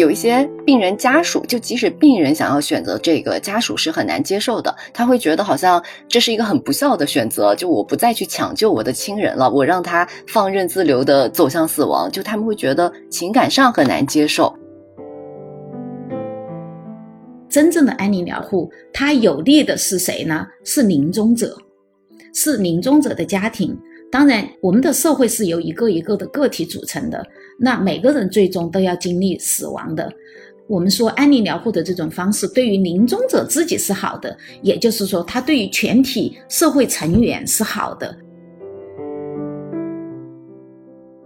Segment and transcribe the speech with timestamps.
[0.00, 4.74] 有一些病人家属，就即使病人想要选择这个，家属是很难接受的。
[4.94, 14.52] 他会觉得好像这是一个很不孝的选择，就我不再去抢救我的亲人了，我让他放任自流的走向死亡，就他们会觉得情感上很难接受。
[17.48, 20.46] 真正的安宁疗护，它有利的是谁呢？
[20.64, 21.54] 是临终者，
[22.32, 23.78] 是临终者的家庭。
[24.10, 27.24] 当然，我们的社会是由一个一个的个体组成的，
[27.58, 30.12] 那每个人最终都要经历死亡的。
[30.66, 38.16] 我们说安宁疗护的这种方式，对于临终者自己是好的，也就是说，它对于全体社会成员是好的。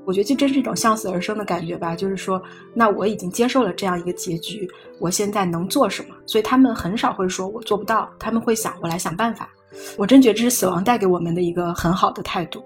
[0.06, 2.42] 我觉得这真是一种向死而生的感觉吧，就是说，
[2.74, 6.14] 那我已经接受了这样一个结局，我现在能做什么？
[6.26, 9.48] 所以他们很少会说我做不到，他们会想我来想办法。
[9.96, 12.62] 我真觉得这是死亡带给我们的一个很好的态度。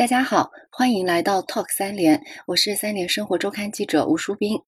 [0.00, 4.58] 大家好，欢迎来到 Talk 三联，我是三联生活周刊记者吴淑斌。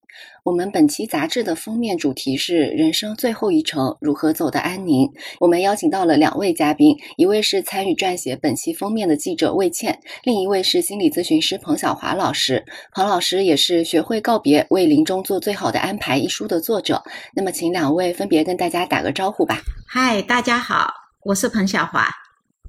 [0.43, 5.11] 我们本期杂志的封面主题是“人生最后一程，如何走得安宁”。
[5.41, 12.63] 我们邀请到了两位嘉宾，一位是参与撰写本期封面的记者魏倩，另一位是心理咨询师彭晓华老师。
[12.91, 17.01] 彭老师也是《学会告别，为临终做最好的安排》一书的作者。
[17.35, 19.63] 那么，请两位分别跟大家打个招呼吧。
[19.87, 22.07] 嗨，大家好，我是彭晓华。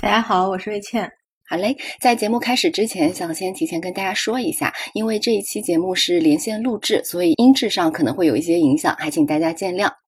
[0.00, 1.12] 大家好，我是魏倩。
[1.46, 10.03] 好嘞，在节目开始之前，想先提前跟大家说一下，因为这一期节目是连线录制，所以音质上可能会有一些影响，还请大家见谅。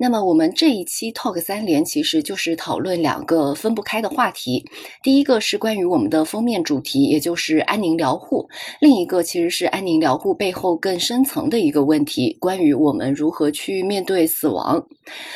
[0.00, 4.64] 那么我们这一期 Talk 三连其实就是讨论两个分不开的话题，
[5.02, 8.46] 第一个是关于我们的封面主题，也就是安宁疗护；
[8.80, 14.80] 另一个其实是安宁疗护背后更深层的一个问题，关于我们如何去面对死亡。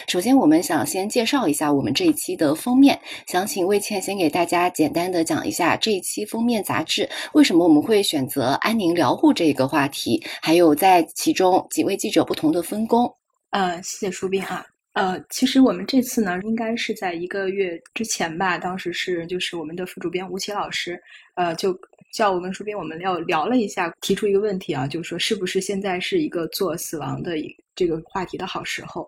[0.07, 2.97] 首先，我们想先介绍一下我们这一期的封面，
[3.27, 13.13] 想请魏倩先给大家简单的讲一下这一期封面杂志为什么我们会选择安宁疗护这个话题，还有在其中几位记者不同的分工。
[13.53, 14.67] 呃，谢谢舒斌啊。
[14.95, 18.59] 呃，其实我们这次呢，应该是在一个月之前吧。
[18.59, 21.01] 当时是就是我们的副主编吴奇老师，
[21.35, 21.79] 呃，就
[22.13, 29.07] 叫我跟舒斌，我们要聊了一下，提出一个问题啊，就是说是不是现在是一个做死亡的一这个话题的好时候？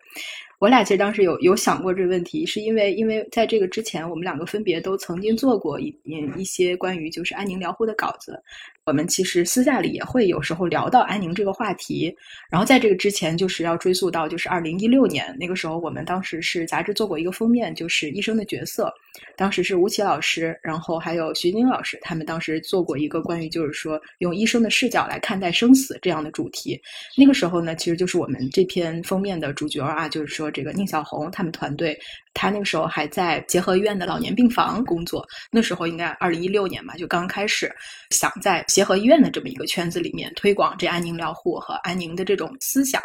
[0.61, 5.95] 我俩其实当时有有想过这个问题，是因为因为在这个之前，我们两个分别都曾经做过一
[6.39, 8.41] 一些关于就是安宁疗护的稿子。
[8.87, 12.15] 我们其实私下里也会有时候聊到安宁这个话题，
[12.51, 18.93] 然后在这个之前，就是要追溯到就是二零一六年那个时候，我们当时是杂志做过一个封面，就是医生的角色，
[19.37, 26.81] 当时是吴奇老师，然后还有徐晶老师，他们当时做过一个关于就是说用医生的视角来看待生死这样的主题。
[27.17, 31.99] 那个时候呢，其实就是我们这篇封面的主角啊，就是说这个宁小红他们团队。
[32.37, 37.73] 他那个时候还在协和医院的老年病房工作，那时候应该二零一六年嘛，就刚开始
[38.11, 43.01] 想在协和医院的这么一个圈子里面推广这安宁疗护和安宁的这种思想，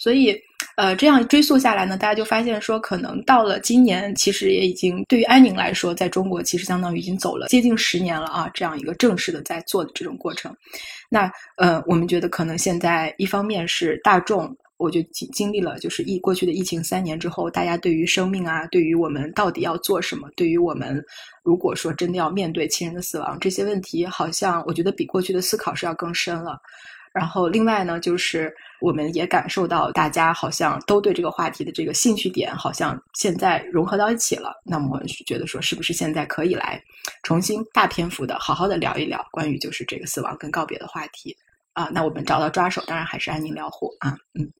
[0.00, 0.36] 所以，
[0.76, 10.52] 呃，这样追溯下来呢，大家就发现说，可能到了今年，其实也已经对于安宁来说，在中国其实相当于已经走了接近十年了啊，这样一个正式的在做的这种过程。
[11.08, 14.52] 那，呃，我们觉得可能现在一方面是大众。
[14.82, 21.00] 我就经经历了，就是疫过去的疫情三年之后，大家对于生命啊，对于我们到底要做什么，对于我们
[21.44, 26.58] 如果说真的要面对亲人的死亡这些问题，好像我觉得比过去的思考是要更深了。
[27.14, 28.50] 然后另外呢，就是
[28.80, 34.50] 我们也感受到大家好像都对这个话题的这个兴趣点好像现在融合到一起了。
[34.64, 36.82] 那么觉得说，是不是现在可以来
[37.22, 41.36] 重新大篇幅的好好的聊一聊关于就是这个死亡跟告别的话题
[41.74, 41.90] 啊？
[41.92, 44.50] 那我们找到抓手，当然还是安宁疗护啊，嗯。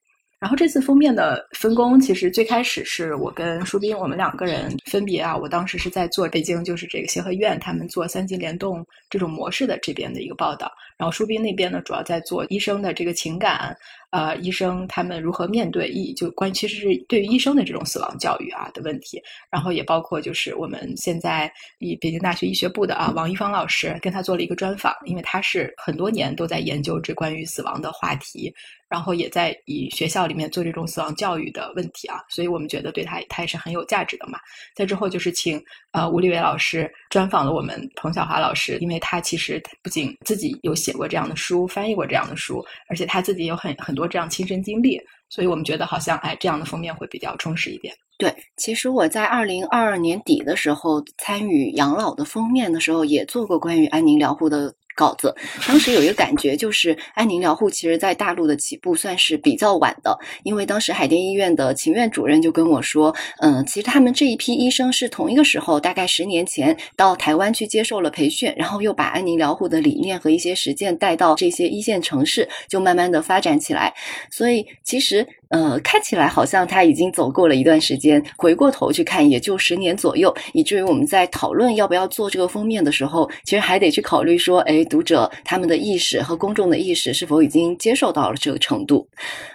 [0.43, 5.37] 然后这次封面的分工，其实最开始是我跟舒斌，我们两个人分别啊。
[5.37, 10.69] 我当时是在做北京，就是这个协和医院他们做三级联动这种模式的这边的一个报道。
[10.97, 13.73] 然后舒斌那边呢，主要在做医生的这个情感。
[14.13, 19.19] 呃，医生他们如何面对医就关其实是对于医生的这种死亡教育啊的问题，
[19.49, 28.53] 然后也包括就是我们现在以北京大学医学部的啊王一芳老师跟他做了一个专访，因为他是很多年都在研究这关于死亡的话题，
[28.87, 34.37] 然后也在以学校里面做这种死亡教育的问题啊，所以我们觉得对他他也是很有价值的嘛。
[34.75, 35.59] 在之后就是请
[35.91, 44.02] 呃吴立伟老师专访了我们彭晓华老师，因为他其实不仅自己有写过这样的书，翻译过这样的书，而且他自己有很很多。
[44.07, 47.95] 这样亲身经历，所以我们觉得好像哎，这样的封面会比较充实一点。
[48.23, 54.73] 对，其实我在二零二二年底的时候参与养老的封面的时候，也做过关于安宁疗护的。
[54.95, 55.35] 稿子，
[55.67, 73.91] 当时有一个感觉，就是安宁疗护其实在大陆的起步算是比较晚的，因为当时海淀医院的秦院主任就跟我说，嗯，其实他们这一批医生是同一个时候，大概十年前到台湾去接受了培训，然后又把安宁疗护的理念和一些实践带到这些一线城市，就慢慢的发展起来。
[74.29, 84.81] 所以其实，呃，看起来好像他已经走过了一段时间，回过头去看，也就十年左右，以至于我们在讨论要不要做这个封面的时候，其实还得去考虑说，哎。
[84.93, 89.07] 读者他们的意识和公众的意识是否已经接受到了这个程度？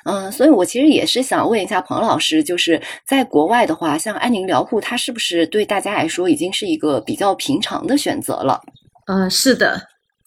[0.04, 8.60] 嗯，所以我其实也是想问一下彭老师，就是在国外的话，像安宁疗护，它是不是对大家来说已经是一个比较平常的选择了？
[9.06, 9.80] 嗯，是的，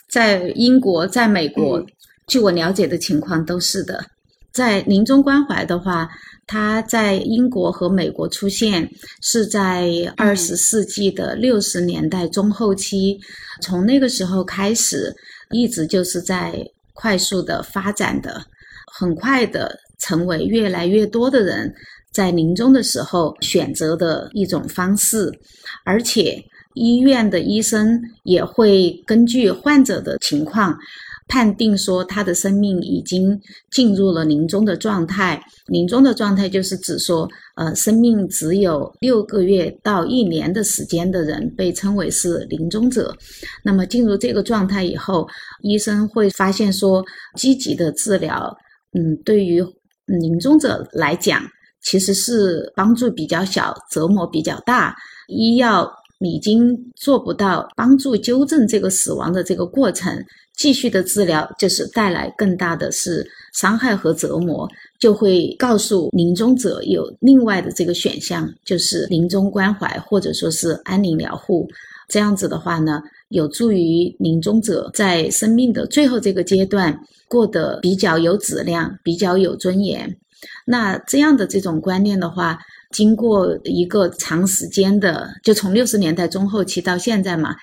[0.10, 1.84] 在英国、在美国，
[2.28, 4.02] 据我了解的情况都是的。
[4.54, 6.10] 在临终关怀的话。
[6.48, 8.90] 它在英国和美国出现
[9.22, 13.18] 是在二十世纪的六十年代中后期，
[13.62, 15.16] 从那个时候开始，
[15.52, 16.62] 一直就是在
[16.94, 18.44] 快速的发展的，
[18.92, 21.74] 很快的成为越来越多的人
[22.12, 25.32] 在临终的时候选择的一种方式，
[25.86, 26.38] 而且
[26.74, 30.78] 医院的医生也会根据患者的情况。
[31.32, 33.40] 判定说他的生命已经
[33.72, 37.26] 进入了临终的状态，临终的状态就是指说，
[37.56, 43.16] 呃，生命只有六个月到一年的时间的人被称为是临终者。
[43.64, 45.26] 那么进入这个状态以后，
[45.62, 47.02] 医生会发现说，
[47.38, 48.54] 积极的治疗，
[48.92, 49.64] 嗯，对于
[50.08, 51.42] 临终者来讲，
[51.82, 54.94] 其实是帮助比较小，折磨比较大。
[55.30, 55.90] 医药
[56.20, 60.14] 已经做不到帮助纠正这个死亡的这个过程。
[60.56, 64.70] 继续的治疗就是带来更大的是伤害和折磨，
[65.00, 71.68] 就会告诉临终者有另外的这个选项，就是临终关怀或者说是安宁疗护。
[72.08, 76.96] 这样子的话呢，有助于临终者在生命的最后这个阶段
[77.28, 80.16] 过得比较有质量、比较有尊严。
[80.66, 82.60] 那这样的这种观念的话，
[82.92, 87.56] 经过一个长时间的，就从六十年代中后期到现在嘛。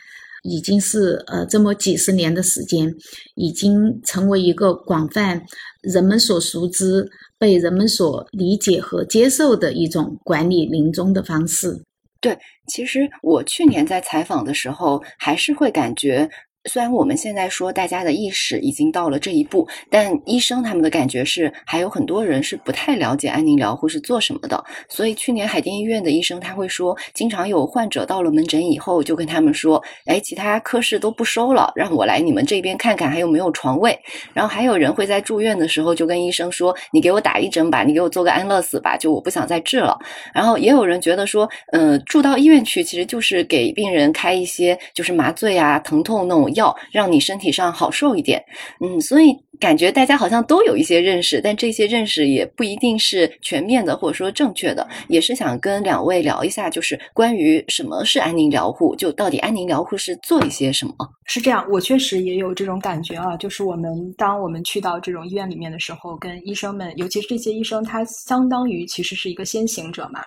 [0.43, 2.93] 已经是呃这么几十年的时间，
[3.35, 5.43] 已经成为一个广泛
[5.83, 7.09] 人们所熟知、
[7.39, 11.83] 被人们所理解和接受的一种管理临终的方式。
[12.21, 12.37] 对，
[12.67, 16.29] 其实我去年在采访的时候，还是会感觉。
[16.69, 24.63] 虽然我们现在说大家的意识已经到了这一步，但医生他们的感觉是还有很多人是不太了解安宁疗护是做什么的。
[24.87, 33.99] 所以去年海淀医院的医生他会说，经常有患者到了门诊以后，就跟他们说：“哎，其他科室都不收了，让我来你们这边看看还有没有床位。”
[34.35, 39.99] 然后还有人会在住院的时候就跟医生说：“你给我打一针吧，你给我做个安乐死吧，就我不想再治了。”
[40.35, 48.45] 然后也有人觉得说：“嗯，住到医院去其实就是给病人开一些就是麻醉啊、疼痛那种。”药让你身体上好受一点，
[48.81, 54.87] 嗯，所以感觉大家好像都有一些认识，但这些认识也不一定是全面的，或者说正确的。
[55.09, 60.95] 也是想跟两位聊一下，就是关于什么是安宁疗护，就到底安宁疗护是做一些什么？
[61.27, 70.21] 是这样，我确实也有这种感觉啊，就是我们当我们去到这种医院里面的时候，跟医生们，尤其是这些医生，他相当于其实是一个先行者嘛。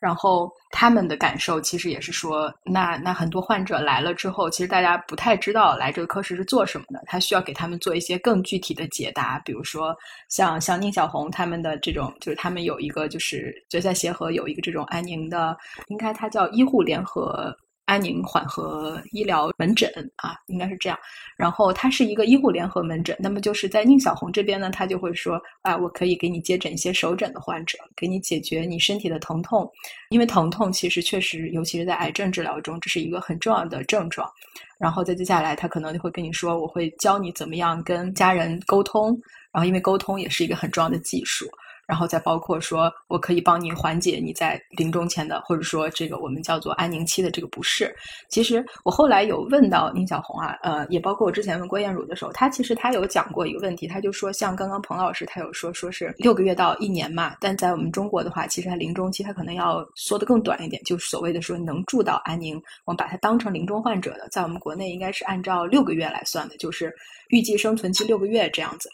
[0.00, 9.96] 然后他们的感受其实也是说，那那很多患者来了之后，其实大家不太知道来这个科室是做什么的，他需要给他们做一些更具体的解答，比如说
[10.28, 15.56] 像像宁小红他们的这种，就是他们有一个就是决赛协和有一个这种安宁的，
[15.88, 17.54] 应该它叫医护联合。
[17.88, 20.98] 安宁缓和医疗门诊啊，应该是这样。
[21.38, 29.66] 然后它是一个医护联合门诊，那么就是在宁小红这边呢，他就会说啊，我可以给你接诊一些手诊的患者，给你解决你身体的疼痛，
[30.10, 34.30] 因为疼痛其实确实，尤其是在癌症治疗中，这是一个很重要的症状。
[34.78, 39.18] 然后再接下来，他可能就会跟你说，我会教你怎么样跟家人沟通，
[39.50, 41.48] 然后因为沟通也是一个很重要的技术。
[41.88, 47.92] 然后再包括说，我可以帮你缓解你在临终前的，或者说这个我们叫做安宁期的这个不适。
[48.28, 66.94] 其实我后来有问到宁小红啊，呃，也包括我之前问郭艳茹的时候，他其实他有讲过一个问题，他就说，像刚刚彭老师他有说，说是六个月到一年嘛，但在我们中国的话，其实他临终期他可能要缩得更短一点，就是所谓的说能住到安宁，我们把它当成临终患者的，在我们国内应该是按照六个月来算的，就是
[67.30, 68.90] 预计生存期六个月这样子。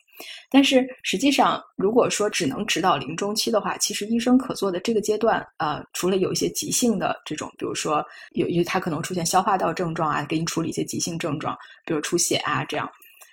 [0.50, 12.88] 但是实际上，如果说只能指导临终期的话，其实医生可做的这个阶段，呃，除了有一些急性的这种，比如说有有他可能出现消化道症状啊，给你处理一些急性症状，比如出血啊这样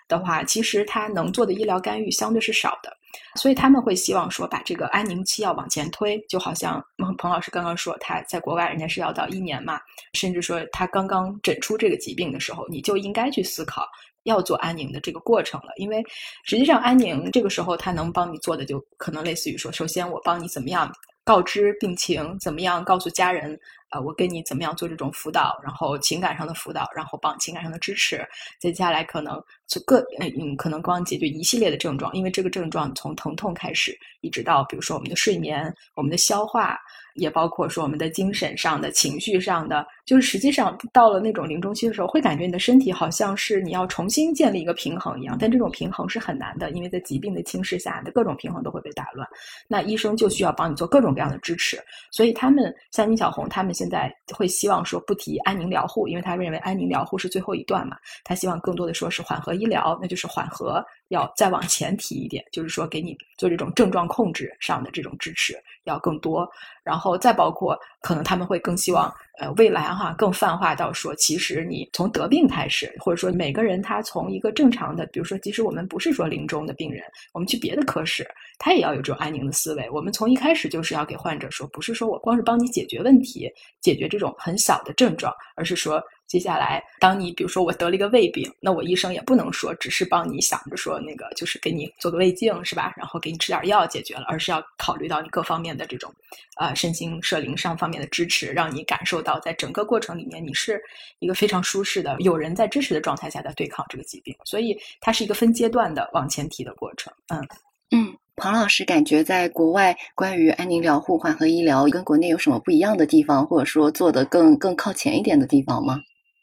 [0.08, 2.92] 的话，其实他能做的医疗干预相对是少的。
[3.36, 6.82] 所以他们会希望说把这个安宁期要往前推，就好像
[7.18, 9.82] 彭老师刚刚说他在国外人家是要到一年嘛，
[10.14, 13.86] 甚至说他刚刚诊出这个疾病的时候，你就应该去思考
[14.24, 16.04] 要做安宁的这个过程了，因为
[16.44, 20.92] 实际上安宁这个时候他能帮你做的就可能类似于说，首先我帮你怎么样
[21.24, 23.60] 告知病情，怎么样告诉家人。
[23.92, 28.26] 啊，我跟你怎么样做这种辅导，然后情感上的辅导，然后帮情感上的支持，
[28.60, 36.78] 接下来可能就各嗯，可能光解决一系列的症状，因为这个症状从疼痛开始，一直到比如说我们的睡眠、我们的消化。
[37.16, 49.28] 也包括说我们的精神上的、情绪上的，就是实际上到了那种临终期的时候，会感觉你的身体好像是你要重新建立一个平衡一样，但这种平衡是很难的，因为在疾病的侵蚀下，的各种平衡都会被打乱。
[49.68, 51.78] 那医生就需要帮你做各种各样的支持，
[52.12, 66.48] 所以他们像殷小红，他们现在会希望说不提安宁疗护，因为他认为安宁疗护是最后一段嘛，他希望更多的说是缓和医疗，那就是缓和要再往前提一点，就是说给你做这种症状控制上的这种支持要更多。
[66.84, 69.12] 然后再包括，可能他们会更希望，
[69.42, 78.24] 呃，未来哈更泛化到说，其实你从得病开始，或者说每个人他从一个正常的，比如说，即使我们不是说临终的病人，我们去别的科室，
[78.60, 79.90] 他也要有这种安宁的思维。
[79.90, 83.50] 我们从一开始就是要给患者说，不是说我光是帮你解决问题，
[83.82, 86.00] 解决这种很小的症状，而是说。
[86.32, 92.94] 接下来，当你比如说我得了一个胃病，那我医生也不能说只是帮你想着说那个就是给你做个胃镜是吧？
[92.96, 96.10] 然后给你吃点药解决了，而是要考虑到你各方面的这种，
[96.58, 100.82] 呃，身心社灵上方面的支持，让你感受到在整个过程里面你是
[101.20, 104.34] 一个非常舒适的、有人在支持的状态下在对抗这个疾病。
[104.46, 107.12] 所以它是一个分阶段的往前提的过程。
[107.28, 107.46] 嗯
[107.94, 116.00] 嗯，庞老师感觉在国外关于安宁疗护、缓和医疗跟国内有什么不一样的地方，或者说做的更更靠前一点的地方吗？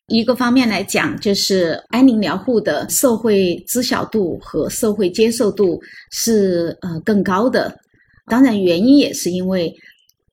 [0.08, 5.78] 一个方面来讲，就是安宁疗护的社会知晓度和社会接受度
[6.10, 7.78] 是呃更高的。
[8.26, 9.70] 当然，原因也是因为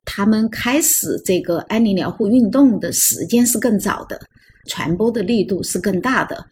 [0.06, 4.18] 他们开始这个安宁疗护运动的时间是更早的，
[4.66, 6.46] 传播的力度是更大的。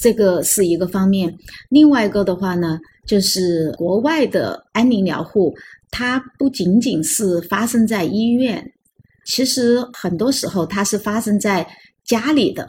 [0.00, 1.36] 这个是一个方面。
[1.68, 2.78] 另外一个的话呢，
[3.08, 5.52] 就是国外的安宁疗护，
[5.90, 8.64] 它不仅仅是发生在医院，
[9.24, 11.66] 其实很多时候它是发生在。
[12.12, 12.68] 家里的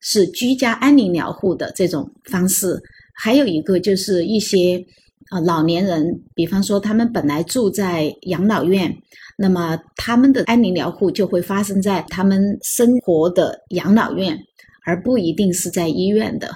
[0.00, 2.80] 是居家安宁疗护的这种方式，
[3.14, 4.82] 还有一个就是一些
[5.30, 6.02] 呃老年人，
[6.34, 8.90] 比方说他们本来住在养老院，
[9.36, 14.38] 那么他们的安宁疗护就会发生在他们生活的养老院，
[14.86, 16.48] 而不一定是在医院的。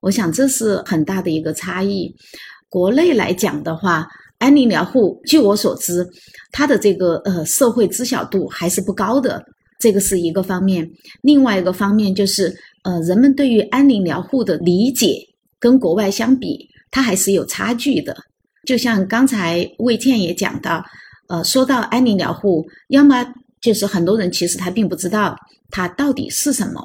[0.00, 2.14] 我想这是很大的一个差异。
[2.68, 4.06] 国内来讲的话，
[4.38, 6.08] 安宁疗护据我所知，
[6.52, 9.44] 它的这个呃社会知晓度还是不高的。
[9.80, 10.88] 这个是一个方面，
[11.22, 15.16] 另外一个方面就是，呃，人们对于安宁疗护的理解
[15.58, 18.14] 跟国外相比，它还是有差距的。
[18.66, 20.84] 就像刚才魏倩也讲到，
[21.28, 23.26] 呃，说到安宁疗护，要么
[23.60, 25.34] 就是很多人其实他并不知道
[25.70, 26.82] 它到底是什么；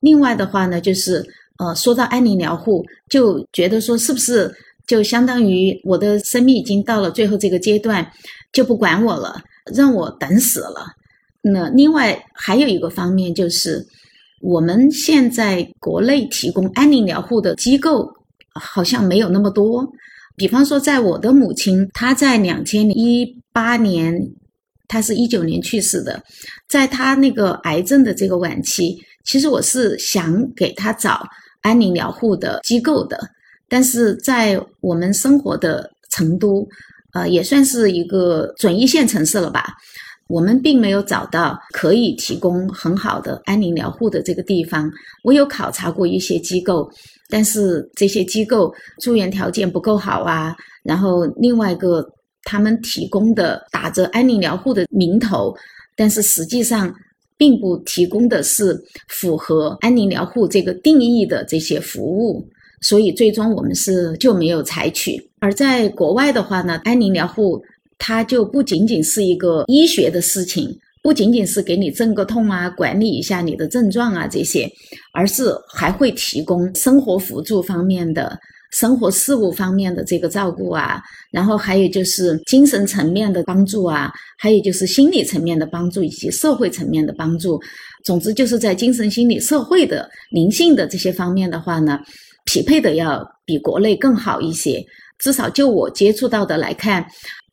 [0.00, 1.24] 另外的话呢，就是
[1.58, 4.54] 呃，说到安宁疗护，就觉得说是不是
[4.86, 8.06] 就相当于我的生命已经到了最后这个阶段，
[8.52, 9.40] 就不管我了，
[9.74, 10.86] 让我等死了。
[11.46, 13.86] 那另外还有一个方面就是，
[14.40, 18.10] 我们现在国内提供安宁疗护的机构
[18.54, 19.86] 好像没有那么多。
[20.36, 24.18] 比方说，在我的母亲，她在两千一八年，
[24.88, 26.22] 她是一九年去世的，
[26.66, 31.26] 在她那个癌症的这个晚期，其实我是想给她找
[31.60, 33.20] 安宁疗护的机构的，
[33.68, 36.66] 但是在我们生活的成都，
[37.12, 39.74] 呃，也算是一个准一线城市了吧。
[40.34, 44.90] 我们并没有找到可以提供很好的安宁疗护的这个地方。
[45.22, 46.90] 我有考察过一些机构，
[47.28, 50.52] 但是这些机构住院条件不够好啊。
[50.82, 52.04] 然后另外一个，
[52.42, 55.54] 他们提供的打着安宁疗护的名头，
[55.94, 56.92] 但是实际上
[57.36, 58.76] 并不提供的是
[59.06, 62.44] 符合安宁疗护这个定义的这些服务。
[62.80, 65.30] 所以最终我们是就没有采取。
[65.38, 67.62] 而在国外的话呢，安宁疗护。
[67.98, 70.68] 它就不仅仅是一个医学的事情，
[71.02, 74.70] 不仅仅是给你镇个痛啊，管理一下你的症状啊这些，
[75.12, 78.38] 而是还会提供生活辅助方面的、
[78.72, 87.60] 生活事务方面的这个照顾啊，然后还有就是精神层面的帮助啊，还有就是心理层面的帮助以及社会层面的帮助。
[88.04, 91.98] 总之就是在精神、心理、社会的灵性的这些方面的话呢，
[92.44, 94.84] 匹配的要比国内更好一些。
[95.18, 97.06] 至少就我接触到的来看。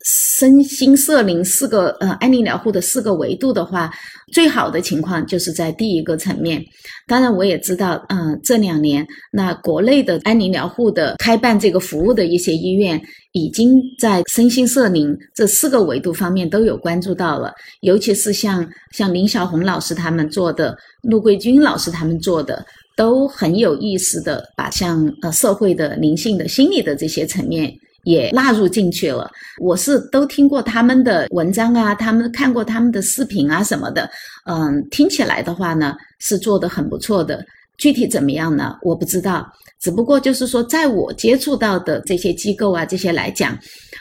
[0.04, 3.92] 身心社灵四个呃安宁疗护的四个维度的话，
[4.34, 6.64] 最好的情况就是在第一个层面。
[7.08, 13.02] 当然，我也知道，嗯，这两年那国内的安宁疗护的开办这个服务的一些医院，
[13.34, 17.54] 已经在身心社灵这四个维度方面都有关注到了。
[17.82, 22.66] 尤其是像像林小红老师他们做的，陆桂军老师他们做的，
[22.96, 27.72] 都很有意思的把像呃社会的灵性的心理的这些层面。
[28.04, 29.30] 也纳入进去了。
[29.60, 34.10] 我是都听过他们的文章啊，他们看过他们的视频啊什么的。
[34.46, 37.46] 嗯，听起来的话呢，是做的很不错的。
[37.78, 38.78] 具体怎么样呢？
[38.84, 39.52] 我不知道。
[39.80, 43.58] 只不过就是说，在我接触到的这些机构啊，这些来讲，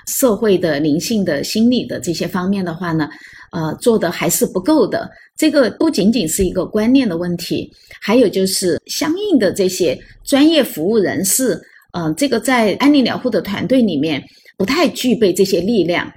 [0.06, 3.08] 社会的灵性的心理的这些方面的话呢，
[3.52, 5.10] 呃，做的还是不够的。
[5.36, 11.58] 这个不仅仅是一个观念的问题，还有就是相应的这些专业服务人士。
[11.92, 14.22] 嗯，这个在安宁疗护的团队里面
[14.56, 16.10] 不太具备这些力量。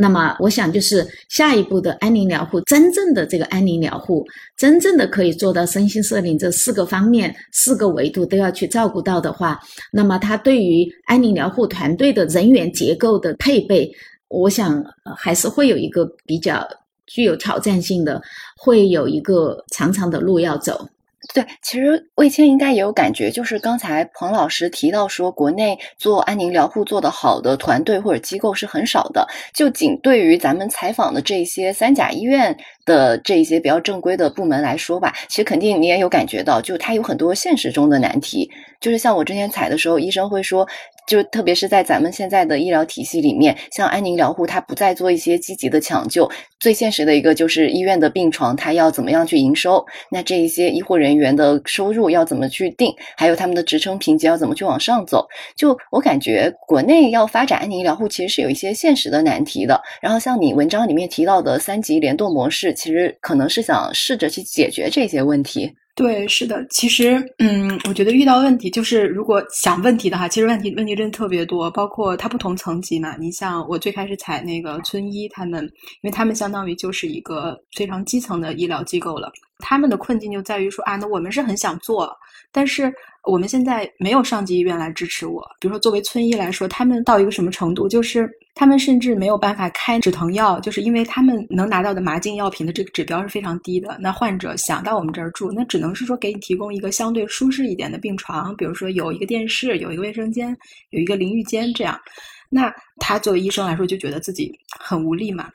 [0.00, 4.24] 那么，我想就是下一步的安宁疗护，真正的这个安宁疗护，
[4.56, 9.58] 真正的可以做到身心社灵这四个方面、四个维度都要去照顾到的话，
[9.90, 13.90] 那么它对于安宁疗护团队的人员结构的配备，
[14.28, 14.84] 我想
[15.16, 16.64] 还是会有一个比较
[17.08, 18.22] 具有挑战性的，
[18.56, 20.88] 会有一个长长的路要走。
[21.34, 29.26] 对，其实魏谦应该也有感觉，就是刚才彭老师提到说，国内做安宁疗护做得好的团队或者机构是很少的。
[29.52, 32.56] 就仅对于咱们采访的这些三甲医院
[32.86, 38.50] 的这些比较正规的部门来说吧，其实肯定你也有感觉到，就它有很多现实中的难题。
[38.80, 40.66] 就是像我之前采的时候，医生会说。
[41.08, 46.30] 就特别是在咱们现在的医疗体系里面，像安宁疗护，它不再做一些积极的抢救。
[46.60, 49.82] 最现实的一个就是医院的病床，它要怎么样去营收？
[50.10, 52.94] 那这一些医护人员的收入要怎么去定？
[53.16, 55.26] 还有他们的职称评级要怎么去往上走？
[55.56, 59.80] 就我感觉，国内要发展安宁疗护，其实是有一些现实的难题的。
[60.02, 65.72] 然后像你文章里面提到的三级联动模式，其实可能是想试着去解决这些问题。
[65.98, 73.16] 对，是的，其实，嗯，我觉得遇到问题就是，如果想问题的话，其实问题问题真的特别多，包括它不同层级嘛。
[73.16, 75.70] 你像我最开始采那个村医他们，因
[76.02, 82.16] 为他们相当于就是一个非常基层的医疗机构了，他们的困境就在于说啊，那我们是很想做，
[82.52, 82.92] 但是。
[83.24, 85.42] 我们现在没有上级医院来支持我。
[85.60, 87.86] 比如说，作为村医来说，他们到一个什么程度？
[87.86, 93.98] 就是他们甚至没有办法开止疼药，就是因为他们能拿到的麻精药品的这个指标是非常低的。
[94.00, 100.56] 那患者想到我们这儿住，那只能是说给你提供一个相对舒适一点的病床，比如说有一个电视，有一个卫生间，
[100.90, 102.00] 有一个淋浴间这样。
[102.48, 105.50] 那他作为医生来说，就觉得自己很无力嘛。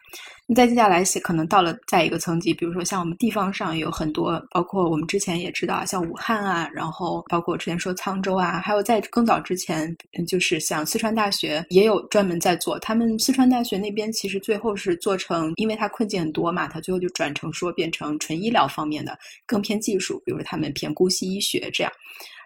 [0.45, 9.95] 你再接下来写，可能到了再一个层级，比如说像我们地方上有很多，包括我们之前也知道，像武汉啊，然后包括之前说沧州啊，还有在更早之前，
[10.27, 12.77] 就是像四川大学也有专门在做。
[12.79, 21.93] 他们四川大学那边其实最后是做成，因为它困境很多嘛，它最后就转成说变成纯医疗方面的，更偏技术，比如他们偏姑息医学这样。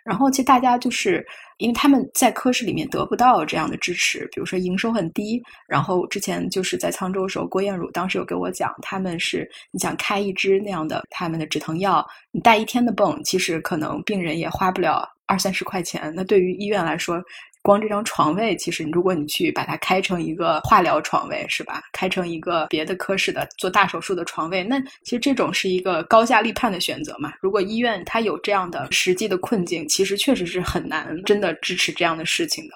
[0.08, 1.26] 然后其实大家就是
[1.58, 5.44] 因为他们在科室里面得不到这样的支持，比如说营收很低。
[5.68, 16.14] 然后之前就是在沧州的时候，郭艳茹当时有给我讲，他们是你想开一支那样的他们的止疼药，你带一天的泵，其实可能病人也花不了二三十块钱。
[16.16, 17.22] 那对于医院来说，
[17.68, 21.84] 光这张床位，其实如果你去把它开成一个化疗床位，是吧？
[21.92, 27.34] 开成一个别的科室的做大手术的床位，那其实这种是一个高下立判的选择嘛。
[27.42, 32.76] 如果医院它有这样的实际的困境，其实确实是很难真的支持这样的事情的。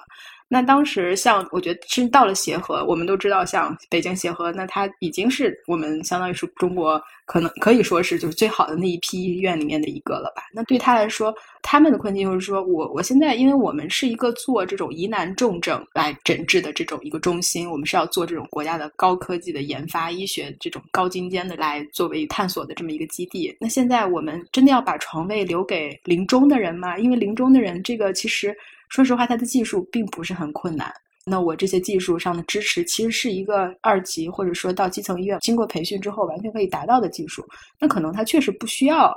[0.53, 10.43] 那当时像我觉得，其实到了协和，我们都知道，像北京协和，那它已经是我们相当于是中国可能可以说是就是最好的那一批医院里面的一个了吧。
[10.51, 23.55] 那对他来说，他们的困境就是说我我现在，因为我们是一个做这种疑难重症来诊治的这种一个中心，我们是要做这种国家的高科技的研发、医学这种高精尖的来作为探索的这么一个基地。
[23.57, 26.97] 那现在我们真的要把床位留给临终的人吗？
[26.97, 28.53] 因为临终的人，这个其实。
[28.91, 30.91] 说实话，它的技术并不是很困难。
[31.25, 37.45] 那我这些技术上的支持，其实是一个二级或者说到基层医院经过培训之后完全可以达到的技术。
[37.79, 39.13] 那可能他确实不需要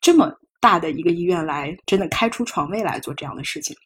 [0.00, 3.76] 这么大的一个医院来真的开出床位来做这样的事情。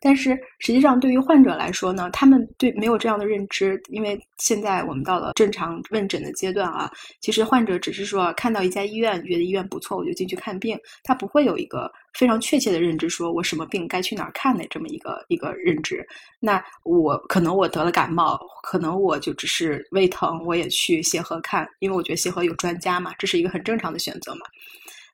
[0.00, 6.90] 但是实际上，对于患者来说呢，他们对没有这样的认知，因为现在我们到了正常问诊的阶段啊，
[7.20, 16.04] 其实患者只是说看到一家医院，觉得医院不错，我就进去看病，他不会有一个非常确切的认知，说我什么病该去哪儿看的这么一个一个认知。
[16.40, 24.40] 那我可能我得了感冒，可能我就只是胃疼，我也去协和看，因为我觉得协和有专家嘛，这是一个很正常的选择嘛。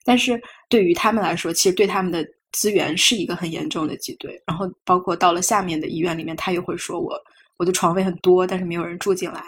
[0.04, 2.26] 但是对于他们来说，其实对他们的。
[2.52, 7.18] 资源是一个很严重的挤兑，然后包括到了下面的医院里面，他又会说我
[7.56, 9.42] 我的床位很多，但是没有人住进来。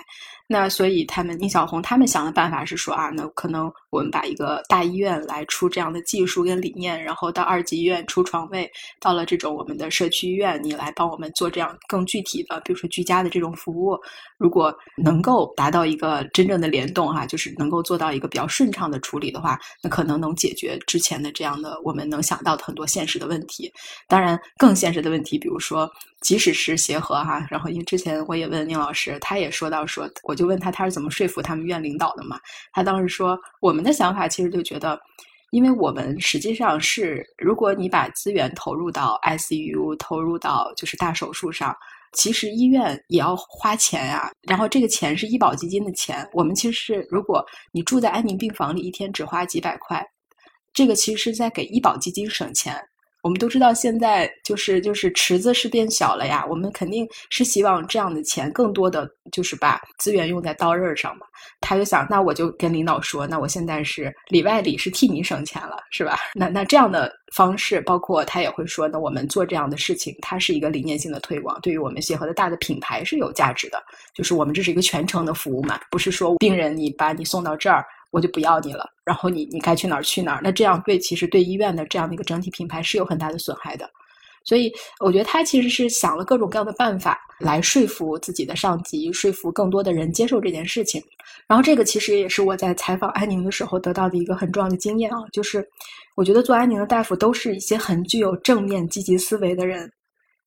[0.53, 13.97] 那所以他们宁小红他们想的办法是说啊，那可能我们把一个大医院来出这样的技术跟理念，然后到二级医院出床位，到了这种我们的社区医院，你来帮我们做这样更具体的，比如说居家的这种服务。
[14.39, 23.73] 如果能够达到一个真正的联动哈，就是能够做到一个比较顺畅的处理的话，那可能能解决之前的这样的我们能想到的很多现实的问题。
[24.09, 25.89] 当然，更现实的问题，比如说。
[26.21, 32.41] 即使是协和哈，然后因为之前我也问宁老师，他也说到说，我就问他他是怎么说服他们院领导的嘛？
[32.73, 34.99] 他当时说，我们的想法其实就觉得，
[35.51, 41.77] 因为我们实际上是，如果你把资源投入到 ICU，投入到就是大手术上，
[42.15, 44.33] 其实医院也要花钱呀。
[44.49, 50.03] 然后这个钱是医保基金的钱，我们其实是，如果你住在安宁病房里，一天只花几百块，
[50.73, 52.83] 这个其实是在给医保基金省钱。
[53.23, 56.45] 我们都知道，现在就是就是池子是变小了呀。
[56.49, 61.27] 我们肯定是希望这样的钱更多的就是把资源用在刀刃上嘛。
[61.61, 66.19] 他就想，那我就跟领导说，那我现在是里外里是替你省钱了，是吧？
[66.35, 73.83] 那那这样的方式，包括他也会说，那我们做这样的事情，它是一个理念性的推广，对于我们协和的大的品牌是有价值的。
[74.15, 77.85] 就是我们这是一个全程的服务嘛，不是说病人你把你送到这儿。
[78.11, 80.41] 我就不要你了，然后你你该去哪儿去哪儿。
[80.43, 83.89] 那这样对其实对医院的这样的一个整体品牌是有很大的损害的。
[84.43, 91.03] 所以我觉得他其实是想了各种各样的办法来说服自己的上级，说服更多的人接受这件事情。
[91.47, 95.67] 然后这个其实也是我在采访安宁的时候得到的一个很重要的经验啊，就是
[96.17, 99.93] 我觉得做安宁的大夫都是一些很具有正面积极思维的人，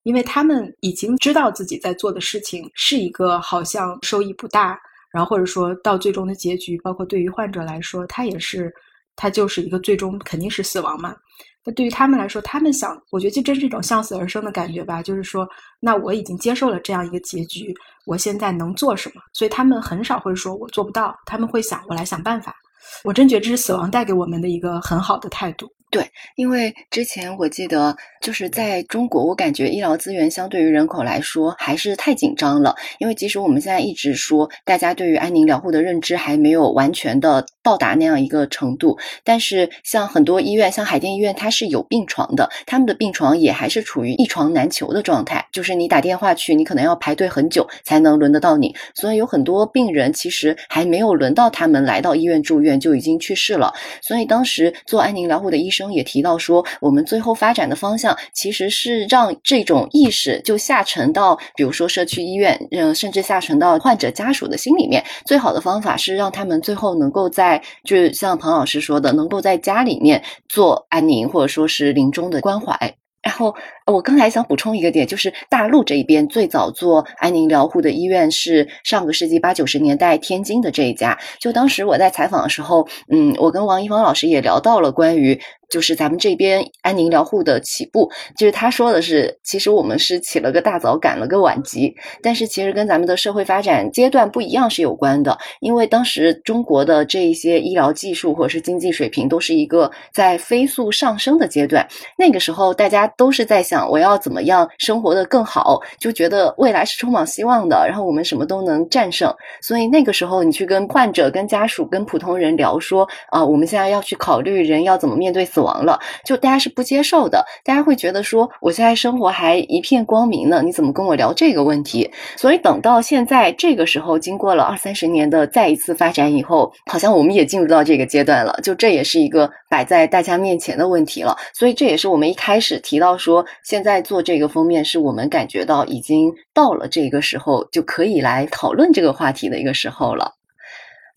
[0.03, 4.79] 因为他们已经知道自己在做的事情是一个好像收益不大。
[5.13, 8.73] 然后或者说到最终的结局，包括对于患者来说，他也是，
[9.15, 11.15] 他就是一个最终肯定是死亡嘛。
[11.63, 15.03] 那对于他们来说，他们想，我觉得这真是一种向死而生的感觉吧。
[15.03, 15.47] 就是说，
[15.79, 17.73] 那我已经接受了这样一个结局，
[18.07, 19.21] 我现在能做什么？
[19.33, 22.55] 所以他们很少会说我做不到，他们会想我来想办法。
[23.03, 25.67] 我真觉得这是死亡带给我们的一个很好的态度。
[25.89, 26.03] 对，
[26.35, 32.75] 因为之前我记得就是在中国，我感觉医疗资源相对于人口来说还是太紧张了。
[32.97, 45.47] 因为即使我们现在一直说大家对于安宁疗护的认知还没有完全的到达那样一个程度，但是像很多医院，像海淀医院，它是有病床的，他们的病床也还是处于一床难求的状态。
[45.51, 53.71] 就是你打电话去，你可能要排队很久才能轮得到你，所以有很多病人其实还没有轮到他们来到医院住院就已经去世了。
[54.01, 55.93] 所以当时做安宁疗护的医生。
[55.93, 65.03] 也提到说，我们最后发展的方向其实是让这种意识就下沉到，比如说社区医院，嗯，甚至下沉到患者家属的心里面。
[65.23, 73.02] 最好的方法是让他们最后能够在，就是像彭老师说的，能够在家里面做安宁或者说是临终的关怀。
[73.23, 73.55] 然后
[73.85, 81.17] 我刚才想补充一个点，就是大陆这一边最早做安宁疗护的医院是上个世纪八九十年代天津的这一家。
[81.39, 85.39] 就当时我在采访的时候，嗯，我跟王一芳老师也聊到了关于。
[85.73, 88.07] 就是咱们这边安宁疗护的起步，
[88.37, 95.35] 就是他说的是，其实我们是起了个大早，赶了个晚集，但是其实跟咱们的社会发展阶段不一样是有关的。
[95.61, 101.87] 因为当时中国的这一些医疗技术或者是经济水平都是一个在飞速上升的阶段，
[102.19, 109.33] 那个时候大家都是在想我要怎么样生活的更好，就觉得未来是充满希望的，然后我们什么都能战胜。
[109.59, 115.62] 所以那个时候你去跟患者、跟家属、跟普通人聊说啊，我们现在要去考虑人要怎么面对死。
[115.63, 122.11] 亡了，就大家是不接受的，大家会觉得说，我现在生活还一片光明呢，你怎么跟我聊这个问题？
[122.37, 131.35] 所以等到现在这个时候，经过了二三十年的再一次发展以后，好像我们也进入到这个阶段了，就这也是一个摆在大家面前的问题了。
[131.53, 140.33] 所以这也是我们一开始提到说，现在做这个封面，是我们感觉到已经到了这个时候，就可以来讨论这个话题的一个时候了。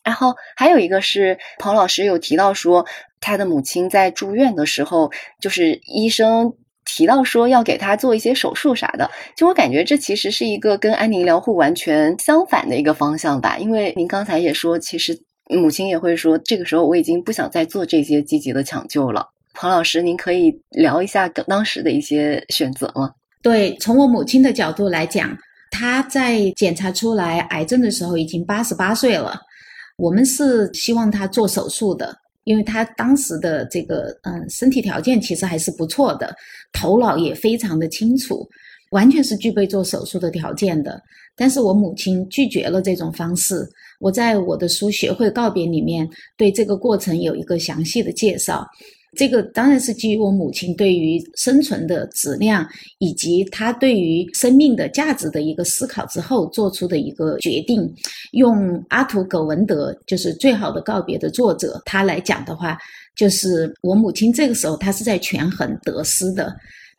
[0.04, 2.86] 然后还有一个是彭老师有提到说，
[3.20, 6.52] 他的母亲在住院的时候，就是医生
[6.84, 9.10] 提到说要给他做一些手术啥的。
[9.36, 13.58] 就我感觉这其实是一个跟安宁疗护完全相反的一个方向吧。
[13.58, 19.26] 因为您刚才也说，其实母亲也会说，这个时候我已经不想再做这些积极的抢救了。
[19.54, 23.10] 彭老师，您可以聊一下当时的一些选择吗？
[23.42, 25.34] 对，从我母亲的角度来讲，
[25.70, 29.40] 她在检查出来癌症的时候已经八十八岁了。
[29.96, 32.14] 我们是希望她做手术的，
[32.46, 36.32] 因为他当时的这个嗯身体条件其实还是不错的，
[36.72, 38.48] 头脑也非常的清楚，
[38.92, 41.02] 完全是具备做手术的条件的。
[41.34, 43.68] 但是我母亲拒绝了这种方式。
[43.98, 48.64] 我在我的书《学会告别》里面对这个过程有一个详细的介绍。
[49.16, 52.66] 这个当然是基于我母亲对于生存的质量
[52.98, 57.92] 以及她对于生命的价值的一个思考之后做出的一个决定。
[58.32, 62.78] 用阿图·葛文德就是《最好的告别》的作者他来讲的话，
[63.16, 66.54] 就是我母亲这个时候她是在权衡得失的。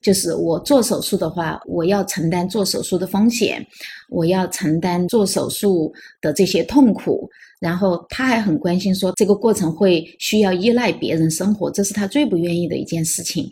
[0.08, 3.62] 就是我做手术的话，我要承担做手术的风险，
[4.08, 7.30] 我要承担做手术的这些痛苦。
[7.60, 13.46] 然后他还很关心说，这个过程会需要依赖别人生活，这是他最不愿意的一件事情。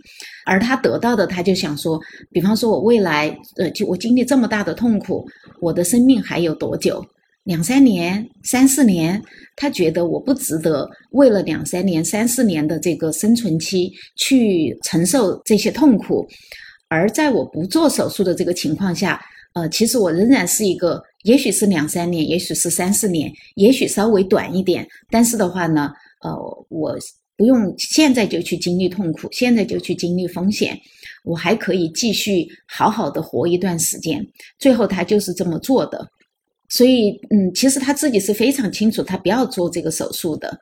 [0.46, 2.00] 而他得到的，他就想说，
[2.32, 5.28] 比方说我未来，呃，就我经历这么大的痛苦，
[5.60, 7.06] 我的生命还有多久？
[7.46, 9.22] 两三年、三四年，
[9.56, 16.28] 他觉得我不值得为了两三年、三四年的这个生存期去承受这些痛苦，
[16.88, 19.22] 而在我不做手术的这个情况下，
[19.54, 26.36] 呃，其实我仍然是一个，也许是两三年，也许是三四年，也许稍微短一点，但是的话呢，呃，
[26.70, 26.98] 我
[27.38, 30.76] 不用现在就去经历痛苦，现在就去经历风险，
[31.24, 34.26] 我还可以继续好好的活一段时间。
[34.58, 36.10] 最后他就是这么做的。
[36.68, 40.60] 所以，嗯，其实他自己是非常清楚，他不要做这个手术的，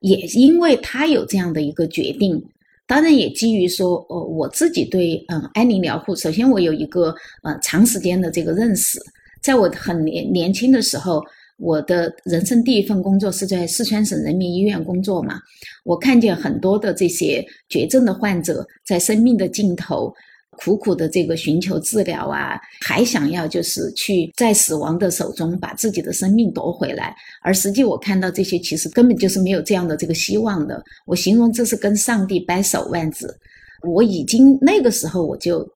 [0.00, 2.42] 也因为他有这样的一个决定。
[2.86, 8.98] 当然，也基于说，呃，我自己对，嗯，安宁疗护，首先我有一个，呃，长时间的这个认识。
[9.40, 11.22] 在我很年年轻的时候，
[11.56, 15.38] 我的人生第一份工作是在四川省人民医院工作嘛，
[15.84, 20.12] 我看见很多的这些绝症的患者在生命的尽头。
[20.62, 30.82] 苦苦的这个寻求治疗啊，还想要就是去在死亡的手中把自己的生命夺回来，而实际我看到这些其实根本就是没有这样的这个希望的。
[31.06, 33.34] 我形容这是跟上帝掰手腕子。
[33.82, 35.66] 我已经那个时候我就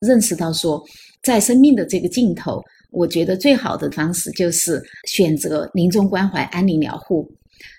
[0.00, 0.82] 认识到说，
[1.22, 7.30] 在生命的这个尽头，我觉得最好的方式就是选择临终关怀、安宁疗护。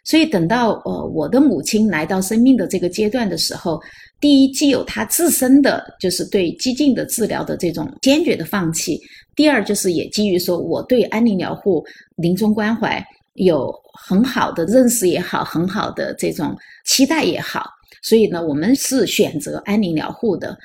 [0.03, 3.79] 所以等到呃我的母亲来到生命的这个阶段的时候。
[4.19, 8.95] 第一，既有她自身的就是对激进的治疗的这种坚决的放弃；
[9.35, 11.83] 第二，就是也基于说我对安宁疗护、
[12.17, 17.65] 临终关怀有很好的认识也好，很好的这种期待也好，
[18.03, 20.55] 所以呢，我们是选择安宁疗护的。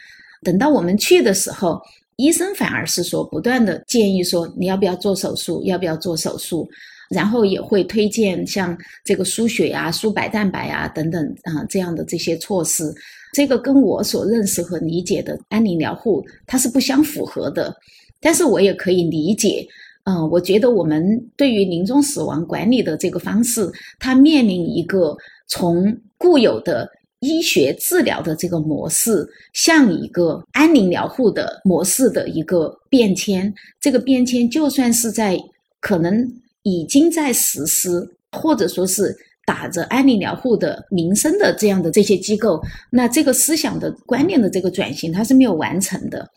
[0.42, 1.80] 等到我们去的时候，
[2.16, 6.68] 医生反而是说不断的建议说你要不要做手术，要不要做手术，
[7.10, 12.92] 然后也会推荐像这个输血呀、输白蛋白啊等等啊这样的这些措施。
[13.32, 17.74] 这个跟我所认识和理解的安宁疗护它是不相符合的，
[18.20, 19.66] 但是我也可以理解。
[20.04, 21.02] 嗯，我觉得我们
[21.36, 25.16] 对于临终死亡管理的这个方式，它面临一个
[25.48, 26.88] 从固有的
[27.18, 33.52] 医学治疗的这个模式，向一个安宁疗护的模式的一个变迁。
[33.80, 35.36] 这个变迁就算是在
[35.80, 36.24] 可能
[36.66, 37.88] 已经在实施，
[38.32, 39.14] 或者说是。
[39.46, 46.28] 打着安宁疗护的名声的这样的这些机构，那这个思想的观念的这个转型，它是没有完成的。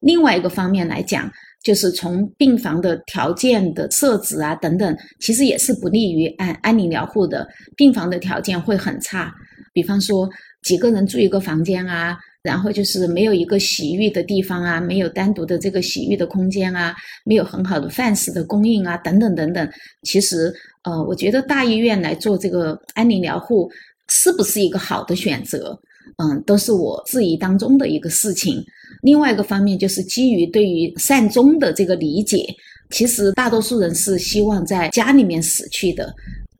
[0.00, 1.30] 另外一个方面来讲，
[1.62, 7.46] 就是从病房的条件的设置啊等等，其实也是不利于安安宁疗护的。
[7.76, 9.32] 病房的条件会很差，
[9.72, 10.28] 比方说
[10.64, 19.68] 几个人住一个房间啊，然后就是没有一个洗浴的地方啊，没有单独的这个洗浴的空间啊，没有很好的饭食的供应啊，等等等等，
[20.02, 20.54] 其实。
[20.86, 23.68] 呃，我觉得大医院来做这个安宁疗护
[24.08, 25.76] 是不是一个好的选择？
[26.18, 28.64] 嗯，都是我质疑当中的一个事情。
[29.02, 32.46] 另外一个方面就是基于对于善终的这个理解，
[32.90, 36.14] 其实大多数人是希望在家里面死去的。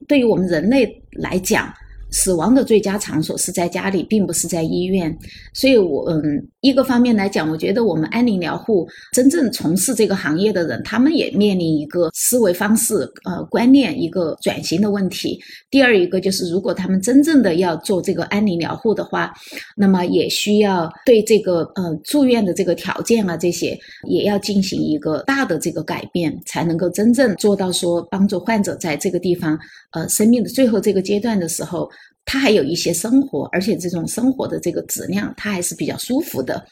[0.08, 1.72] 对于我们人类来讲。
[2.16, 5.14] 死亡的最佳场所是在家里，并不是在医院。
[5.52, 15.38] 所以，我嗯，一个方面来讲，我觉得我们安宁疗护真正从事这个行业的人，他们也面临一个思维方式、呃观念一个转型的问题。
[15.70, 19.32] 第二一个就是，如果他们真正的要做这个安宁疗护的话，
[19.76, 29.56] 那么也需要对这个呃住院的这个条件啊这些，也要进行一个大的这个改变，才能够真正做到说帮助患者在这个地方
[29.92, 31.88] 呃生命的最后这个阶段的时候。
[32.26, 36.66] 他还有一些生活，而且这种生活的这个质量，他还是比较舒服的。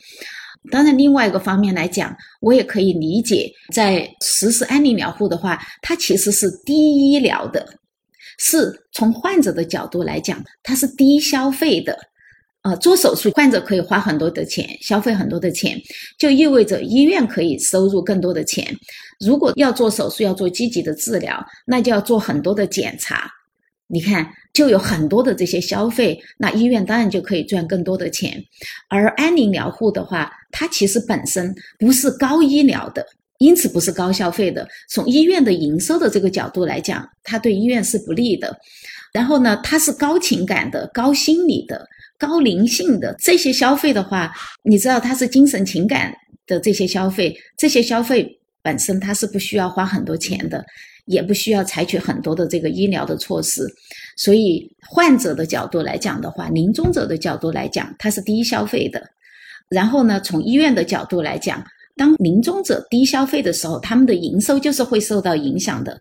[0.70, 6.74] 当然，另外一个方面来讲，我也可以理解，在实施安宁疗护的话，它其实是低
[7.12, 7.66] 医疗的，
[8.38, 11.98] 是从患者的角度来讲，它是低消费的。
[12.62, 15.78] 啊，做手术患者可以花很多的钱，消费很多的钱，
[16.18, 18.74] 就意味着医院可以收入更多的钱。
[19.20, 23.30] 如果要做手术，要做积极的治疗，那就要做很多的检查。
[23.86, 28.42] 你看，就有很多的这些消费，那医院当然就可以赚更多的钱。
[28.88, 34.66] 而安宁疗护的话，它其实本身不是高医疗的，因此不是高消费的。
[34.88, 38.56] 从医院的营收的这个角度来讲，它对医院是不利的。
[39.12, 41.86] 然后呢，它是高情感的、高心理的。
[42.16, 46.14] 高灵性的这些消费的话，你知道它是精神情感
[46.46, 50.64] 的这些消费，这些消费本身它是不需要花很多钱的，
[51.06, 53.66] 也不需要采取很多的这个医疗的措施，
[54.16, 59.02] 所以患者的角度来讲的话，临终者的角度来讲，它是低消费的。
[59.68, 61.64] 然后呢，从医院的角度来讲，
[61.96, 66.00] 当临终者低消费的时候，他们的营收就是会受到影响的。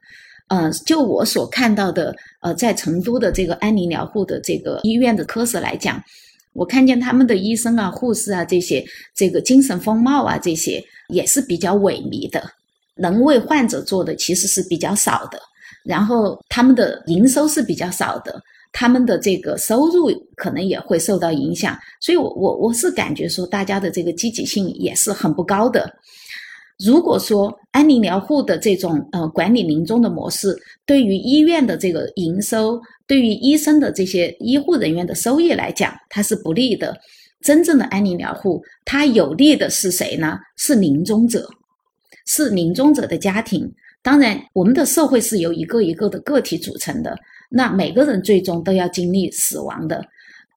[0.49, 6.03] 呃，就我所看到的，呃，在成都的这个安宁疗护的这个医院的科室来讲，
[6.51, 12.43] 我看见他们的医生啊、护士啊这些，这个精神风貌啊这些也是比较萎靡的，
[12.95, 15.39] 能为患者做的其实是比较少的，
[15.83, 18.41] 然后他们的营收是比较少的，
[18.71, 25.93] 他们的这个收入可能也会受到影响，所以，我我我是感觉说，大家的这个积极性也是很不高的。
[26.83, 36.97] 如果说安宁疗护的这种呃管理临终的模式，对于医院的这个营收，对于医生的这些医护人员的收益来讲，它是不利的。
[37.41, 40.39] 真正的安宁疗护，它有利的是谁呢？
[40.57, 41.47] 是临终者，
[42.25, 43.71] 是临终者的家庭。
[44.03, 47.17] 当然，我们的社会是由一个一个的个体组成的，
[47.49, 50.05] 那每个人最终都要经历死亡的。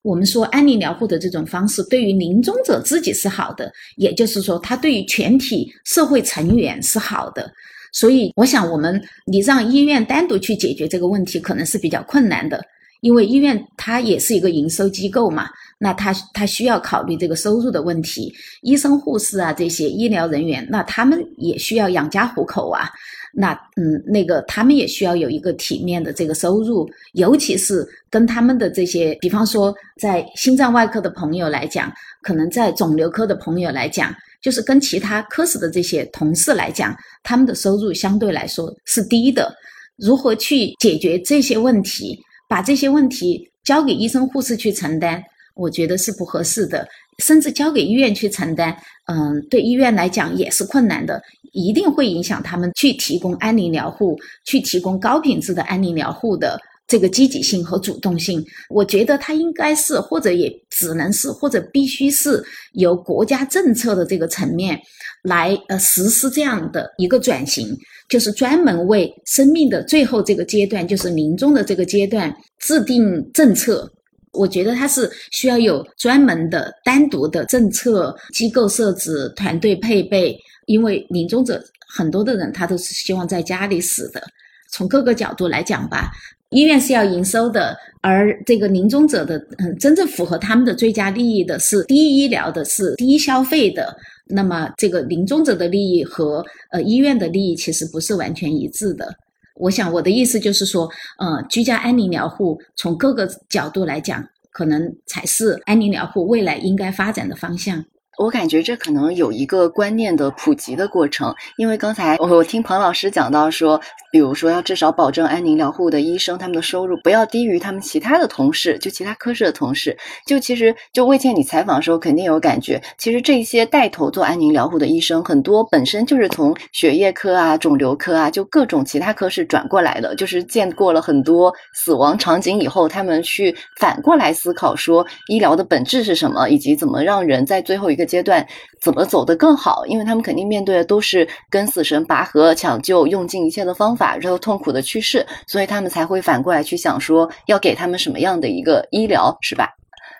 [0.03, 7.49] 我们说安宁疗护的这种方式，对于临终者自己是好的，也就是说，它对于全体社会成员是好的。
[7.93, 12.61] 所以，我想我们你让医院单独去解决这个问题，可能是比较困难的，
[13.01, 18.33] 因为医院它也是一个营收机构嘛，那它它需要考虑这个收入的问题，
[18.63, 22.91] 医生、护士啊这些医疗人员，那他们也需要养家糊口啊。
[23.39, 39.55] 那嗯，那个他们也需要有一个体面的这个收入，尤其是跟他们的这些，比方说在心脏外科的朋友来讲，可能在肿瘤科的朋友来讲，就是跟其他科室的这些同事来讲，他们的收入相对来说是低的。
[39.97, 42.19] 如何去解决这些问题，
[42.49, 45.23] 把这些问题交给医生护士去承担，
[45.55, 46.89] 我觉得是不合适的。
[47.19, 48.77] 甚至交给医院去承担，
[49.07, 58.45] 嗯，对医院来讲也是困难的，一定会影响他们去提供安宁疗护、去提供高品质的安宁疗护的这个积极性和主动性。
[58.69, 64.79] 我觉得它应该是，或者也只能是，或者必须是由国家政策的这个层面
[65.23, 67.75] 来呃实施这样的一个转型，
[68.09, 73.91] 就是专门为生命的最后这个阶段，就是临终的这个阶段制定政策。
[74.37, 84.23] 我觉得它是需要有专门的、单独的政策机构设置、团队配备，因为临终者很多的人他都是希望在家里死的。
[84.71, 86.11] 从各个角度来讲吧，
[86.51, 93.97] 医院是要营收的，而这个临终者的，嗯，真正符合他们的最佳利益的是低医疗的、是低消费的。
[94.29, 99.15] 那么，这个临终者的利益和呃医院的利益其实不是完全一致的。
[99.57, 100.89] 我想我的意思就是说，
[101.19, 107.85] 呃，居家安宁疗护从各个角度来讲，可能才是安宁疗护未来应该发展的方向。
[108.19, 113.79] 我感觉这可能有一个观念的普及的过程，因为刚才我听彭老师讲到说，
[114.11, 119.95] 比如说要至少保证安宁疗护的医生他们的收入不要低于他们其他的同事，就其他科室的同事。
[120.27, 138.06] 就其实就魏倩你采访的时候肯定有感觉，其实这些带头做安宁疗护的医生很多本身就是从血液科啊、肿瘤科啊，就各种其他科室转过来的，就是见过了很多死亡场景以后，他们去反过来思考说医疗的本质是什么，以及怎么让人在最后一个。
[138.07, 138.47] 阶段
[138.81, 139.85] 怎么走得更好？
[139.87, 149.69] 因为他们肯定面对的都是跟死神拔河、抢救，用尽一切的方法，然后痛苦的去世，所以他们才会反过来去想说，要给他们什么样的一个医疗，是吧？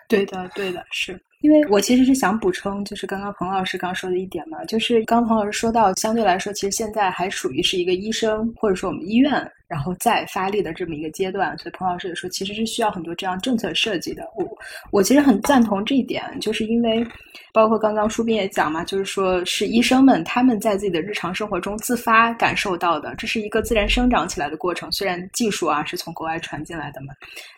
[0.09, 1.19] 对的，对的，是。
[1.41, 9.31] 因为我其实是想补充，就是刚刚彭老师刚说的一点嘛，就是刚刚彭老师说到，相对来说，其实现在还属于是一个医生或者说我们医院。
[9.67, 14.23] 然后再发力的这么一个阶段，所以彭老师也说，其实是需要很多这样政策设计的。
[14.35, 14.47] 我
[14.91, 17.05] 我其实很赞同这一点，就是因为
[17.51, 24.91] 包括刚刚舒斌也讲嘛，就是说是医生们他们在自己的日常生活中自发感受到的，这是一个自然生长起来的过程。
[24.91, 27.13] 虽然技术啊是从国外传进来的嘛，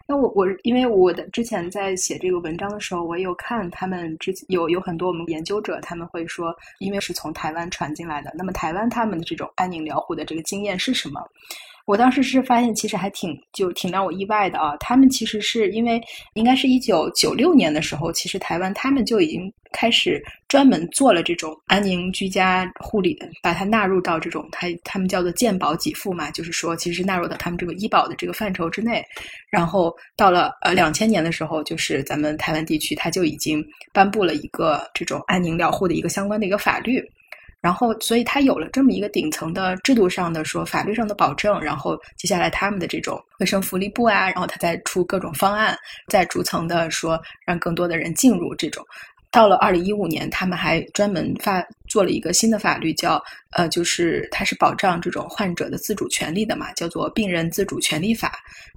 [0.08, 11.22] 那我我因为我的之前在写这个文章的时候，我有看他们之有有很多我们研究者他们会说，因为是从台湾传进来的，那么台湾他们的这种安宁疗护的这个经验是什么？
[11.89, 14.78] 我当时是发现，其实还挺就挺让我意外的啊！
[14.80, 15.99] 他们其实是因为
[16.36, 29.04] 应该是一九九六年的时候，其实台湾他们就已经开始专门做了这种安宁居家护理，把它纳入到这种他他们叫做健保给付嘛，就是说其实纳入到他们这个医保的这个范畴之内。
[29.49, 37.03] 然后到了呃两千年的时候，就是咱们台湾地区，它就已经颁布了一个这种安宁疗护的一个相关的一个法律。
[37.62, 48.86] 然后，所以他有了这么一个顶层的制度上的说法律上的保证，然后接下来他们的这种卫生福利部啊，然后他再出各种方案，再逐层的说让更多的人进入这种。
[49.32, 53.21] 到了二零一五年，他们还专门发做了一个新的法律，叫
[53.51, 58.30] 呃，就是它是保障这种患者的自主权利的嘛，叫做《病人自主权利法》。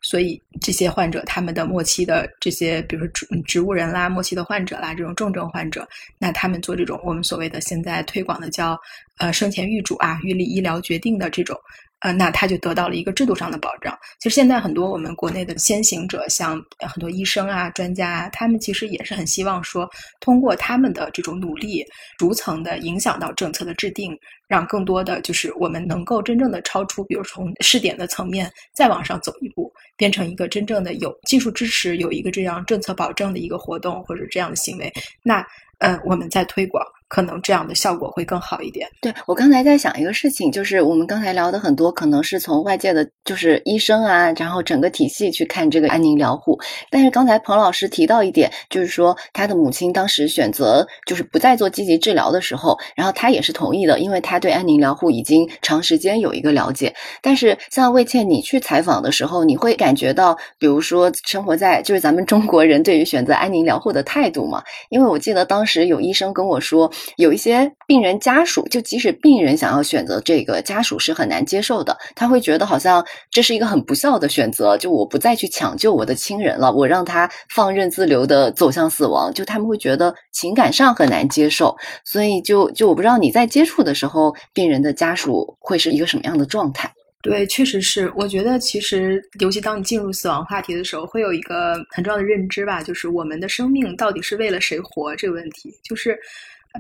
[0.02, 5.88] 所以这些患者他们的末期的这些，比如说植植物人啦、末期的患者啦，这种重症患者，
[6.18, 8.78] 那他们做这种我们所谓的现在推广的叫
[9.16, 11.58] 呃生前预嘱啊、预立医疗决定的这种。
[12.02, 13.96] 呃，那他就得到了一个制度上的保障。
[14.18, 19.88] 其实现在很多我们国内的先行者，像很多医生啊、专家啊，他们其实也是很希望说，
[20.20, 21.84] 通过他们的这种努力，
[22.18, 34.92] 逐层的影响到政策的制定，让更多的就是我们能够真正的超出，比如从试点的层面再往上走一步，变成一个真正的有技术支持、有一个这样政策保证的一个活动或者这样的行为。
[35.22, 35.46] 那，
[35.78, 36.84] 呃，我们在推广。
[37.12, 38.88] 可能这样的效果会更好一点。
[39.02, 46.58] 对我刚才在想一个事情，就是我们刚才聊的很多，可能是从外界的，就是医生啊，然后整个体系去看这个安宁疗护。
[46.90, 56.94] 但是刚才彭老师提到一点，就是说他的母亲当时选择就是不再做积极治疗的时候，然后他也是同意的，因为他对安宁疗护已经长时间有一个了解。
[57.20, 64.62] 但是像魏倩，你去采访的时候，你会感觉到，比如说生活在就是咱们中国人对于选择安宁疗护的态度嘛？
[64.88, 66.90] 因为我记得当时有医生跟我说。
[67.16, 71.96] 有一些病人家属，就即使病人想要选择这个，家属是很难接受的。
[72.14, 81.76] 他会觉得好像这是一个很不孝的选择，就我不再去抢救我的亲人了，我让他放任自流的走向死亡，就他们会觉得情感上很难接受。
[82.04, 86.90] 所以，就就我不知道你在接触的时候，病人的家属会是一个什么样的状态？
[87.22, 88.12] 对，确实是。
[88.16, 96.18] 我觉得其实，尤其当你进入死亡话题的时候，会有一个很重要的认知吧，就是我们的生命到底是为了谁活这个问题，就是。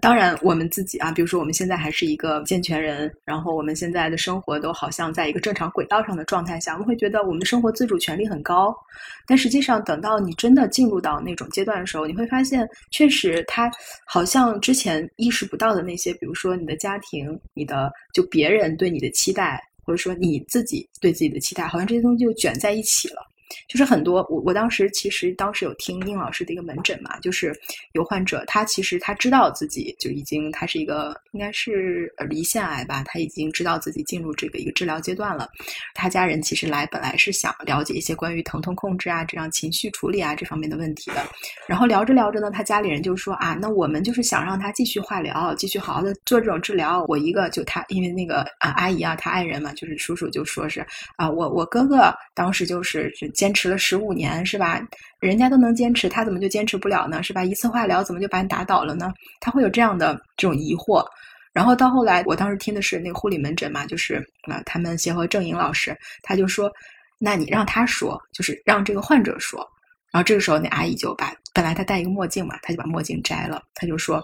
[0.00, 8.74] 当然，我们自己啊，比如说我们现在还是一个健全人，然后我们现在的生活都好像在一个正常轨道上的状态下，我们会觉得我们的生活自主权利很高。
[9.26, 13.70] 但实际上，等到你真的进入到那种阶段的时候，你会发现，确实他
[14.06, 23.22] 好像之前意识不到的那些，比如说你的家庭、你的就别人对你的期待，或者说你自己对自己的期待，好像这些东西就卷在一起了。
[23.68, 27.52] 就是很多，我我当时其实当时有听殷老师的一个门诊嘛，就是
[27.92, 35.48] 有患者，他其实他知道自己就已经他是一个应该是呃胰腺癌吧，他已经知道自己进入这个一个治疗阶段了。
[35.94, 41.22] 他家人其实来本来是想了解一些关于疼痛控制啊、这样情绪处理啊这方面的问题的。
[41.68, 47.04] 然后聊着聊着呢，他家里人就说啊，那我们就是想让他继续化疗，继续好好的做这种治疗。
[47.08, 50.84] 我一个就他，因为那个啊阿姨啊，他爱人嘛，就是叔叔就说是
[51.16, 53.28] 啊，我我哥哥当时就是就。
[53.42, 54.80] 坚持了十五年是吧？
[55.18, 57.20] 人家都能坚持，他怎么就坚持不了呢？
[57.24, 57.42] 是吧？
[57.42, 59.12] 一次化疗怎么就把你打倒了呢？
[59.40, 61.04] 他会有这样的这种疑惑。
[61.52, 66.70] 然后到后来，我当时听的是那个护理门诊嘛，就是啊，他们协和郑颖老师，他就说
[67.18, 69.58] ：“那你让他说，就是让这个患者说。”
[70.12, 74.22] 然后这个时候，那阿姨就把本来她戴一个墨镜嘛，她就把墨镜摘了，她就说：“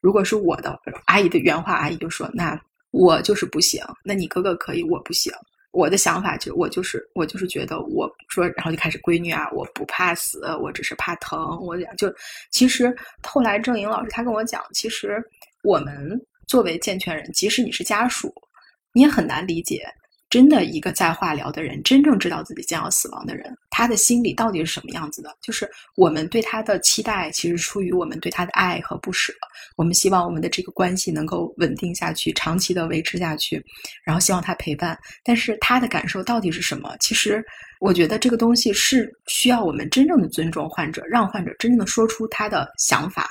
[0.00, 2.58] 如果是我的阿姨的原话，阿姨就说：那
[2.90, 5.30] 我就是不行，那你哥哥可以，我不行。”
[5.76, 11.38] 我的想法就我就是我就是觉得我说，然后就开始闺女啊，我不怕死，我只是怕疼。
[11.60, 12.10] 我讲就
[12.50, 15.22] 其实后来郑颖老师她跟我讲，其实
[15.62, 16.18] 我们
[16.48, 18.32] 作为健全人，即使你是家属，
[18.94, 19.86] 你也很难理解。
[20.28, 25.34] 真的一个在化疗的人，真正知道自己将要死亡的人，他的心里到底是什么样子的？
[25.40, 29.32] 就是我们对他的期待，其实出于我们对他的爱和不舍。
[29.76, 33.64] 我们希望我们的这个关系能够稳定下去，长期的维持下去，
[34.04, 34.98] 然后希望他陪伴。
[35.22, 36.96] 但是他的感受到底是什么？
[36.98, 37.44] 其实
[37.78, 43.28] 我觉得这个东西是需要我们真正的尊重患者，让患者真正的说出他的想法。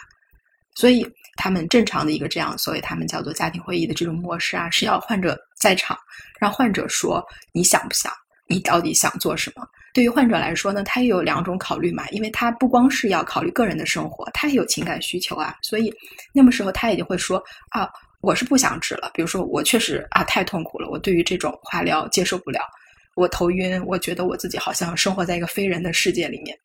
[0.76, 1.06] 所以。
[1.38, 6.00] 他们正常的一个这样，所以他们叫做家庭会议的这种模式啊，是要患者在场，
[6.40, 7.22] 让患者说
[7.52, 8.10] 你想不想，
[8.48, 9.68] 你到底想做什么？
[9.94, 15.94] 对于患者来说呢，他也有两种考虑嘛，因为他不光是要考虑个人的生活，他也有情感需求啊，所以
[16.32, 17.38] 那么时候他也就会说
[17.72, 17.90] 啊，
[18.22, 22.62] 我是不想治了，比如说我确实啊太痛苦了，我对于这种化疗接受不了，
[23.16, 26.58] 我头晕，我觉得我自己好像生活在一个非人的世界里面，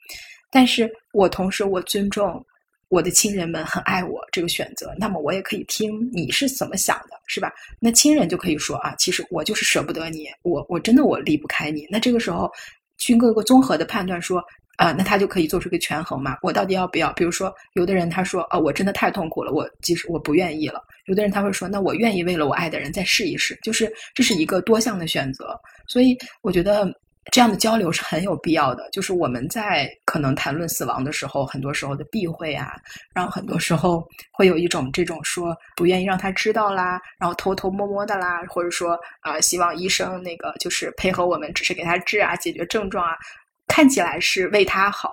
[0.49, 2.47] 但是我同时我尊重。
[2.91, 7.53] 我的亲人们很爱我这个选择，那么我也可以听你是怎么想的，是吧？
[7.79, 11.87] 那亲人就可以说啊，其实我就是舍不得你，我我真的我离不开你。
[11.89, 12.51] 那这个时候，
[12.99, 14.43] 经过一个综合的判断，说
[14.77, 17.13] 啊，那他就可以做出一个权衡嘛，我到底要不要？
[17.13, 20.83] 比如说，有的人他说啊，我真的太痛苦了，我即使我不愿意了。
[21.07, 25.57] 有的人他会说，那我愿意为了我爱的人再试一试，就是这是一个多项的选择。
[25.87, 26.93] 所以我觉得。
[27.33, 28.89] 这样的交流是很有必要的。
[28.91, 32.73] 就是我们在可能谈论死亡的时候，很多时候的避讳啊，
[33.15, 43.17] 然后很多时候会有一种这种说不愿意让他知道啦，然后偷偷摸摸的啦，或者说啊，希望医生那个就是配合我们，只是给他治啊，解决症状啊，
[43.69, 45.13] 看起来是为他好，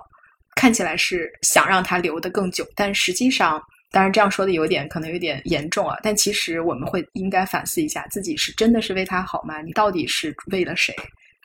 [0.56, 3.60] 看起来是想让他留得更久，但实际上。
[3.90, 9.62] 当然，这样说的有点可能有点严重啊，但其实我们会应该反思一下，自己是真的是为他好吗？
[9.62, 10.94] 你到底是为了谁？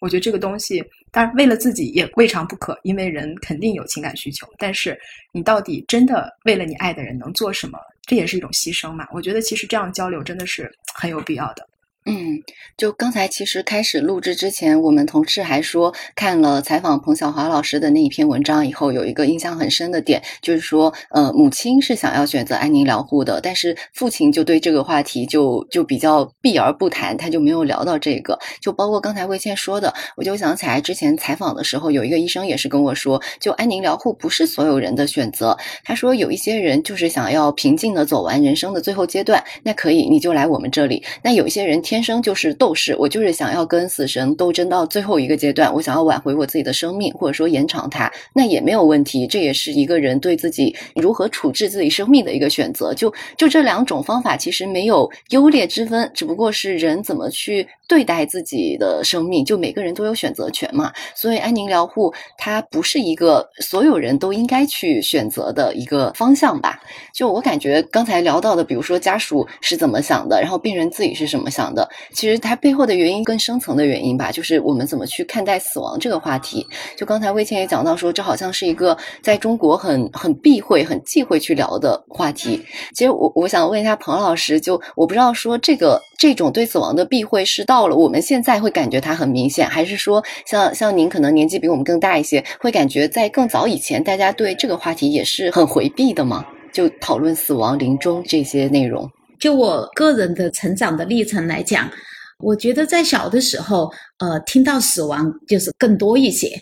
[0.03, 4.45] 我觉得这个东西，当然为了自己也未尝不可，因为人肯定有情感需求。
[4.57, 4.99] 但是
[5.31, 7.79] 你到底真的为了你爱的人能做什么？
[8.01, 9.07] 这也是一种牺牲嘛。
[9.13, 11.65] 我觉得其实这样交流真的是很有必要的。
[12.05, 12.43] 嗯，
[12.75, 28.37] 就刚才其实开始录制之前，我们同事还说看了采访彭晓华老师的那一篇文章以后，有一个印象很深的点，就是说，呃，母亲是想要选择安宁疗护的，但是父亲就对这个话题就就比较避而不谈，他就没有聊到这个。
[28.59, 35.57] 就包括刚才魏倩说的，我就想起来之前采访的时候，有一个医生也是跟我说，就安宁疗护不是所有人的选择。
[35.85, 41.01] 他说有一些人就是想要平静的走完人生的最后阶段，那可以你就来我们这里。
[41.23, 41.81] 那有一些人。
[41.92, 49.27] 天天生就是斗士，我就是想要跟死神斗争到最后一个阶段，我想要挽回我自己的生命，或者说延长它，那也没有问题。
[49.27, 52.95] 这也是一个人对自己如何处置自己生命的一个选择。
[52.95, 59.45] 就就这两种方法，其实没有优劣之分，只不过是人怎么去对待自己的生命。
[59.45, 60.91] 就每个人都有选择权嘛。
[61.13, 66.81] 所以安宁疗护它不是一个所有人都应该去选择的一个方向吧？
[67.13, 71.82] 就我感觉刚才聊到的，比如说家属是怎么想的，然后病人自己是什么想的。
[72.13, 76.65] 其实它背后的原因更深层的原因吧，就是我们怎么去看待死亡这个话题。
[76.97, 82.61] 就刚才魏倩也讲到说，这好像是一个在中国很很避讳、很忌讳去聊的话题。
[82.95, 96.45] 其实我我想问一下彭老师，就我不知道说这个这种对死亡的避讳是到了我们现在会感觉它很明显，还是说像像您可能年纪比我们更大一些，会感觉在更早以前大家对这个话题也是很回避的吗？
[96.71, 99.07] 就讨论死亡、临终这些内容。
[99.43, 101.91] 就我个人的成长的历程来讲，
[102.39, 106.57] 我觉得在小的时候，呃，听到死亡就是更多一些，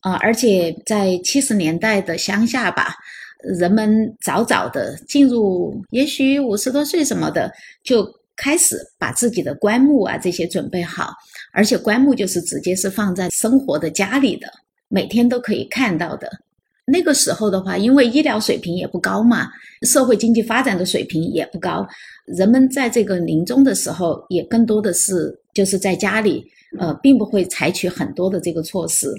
[0.00, 2.94] 啊，而且在七十年代的乡下吧，
[3.58, 7.50] 人们早早的进入，也许五十多岁什么的，
[7.82, 8.06] 就
[8.36, 11.14] 开始把自己的棺木啊这些准备好，
[11.54, 14.52] 而且棺木就是直接是放在生活的家里的，
[14.88, 16.30] 每天都可以看到的。
[16.90, 19.48] 那个时候的话，因为医疗水平也不高嘛，
[19.82, 21.86] 社会经济发展的水平也不高，
[22.24, 26.42] 人们在这个临终的时候，也更多的是就是在家里，
[26.78, 29.12] 呃，并不会采取很多的这个措施。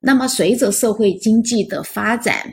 [0.00, 2.52] 那么，随着社会经济的发展，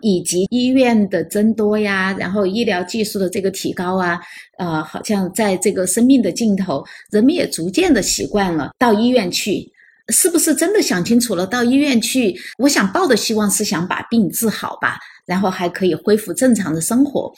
[0.00, 4.18] 以及医院的增多呀，然后医疗技术的这个提高啊，
[4.56, 9.70] 呃，好像在这个生命的尽头，人们也逐渐的习惯了到医院去。
[10.10, 11.46] 是不是真的想清楚了？
[11.46, 17.32] 到医院去，我想抱的希望是想把病治好吧，然后还可以恢复正常的生活。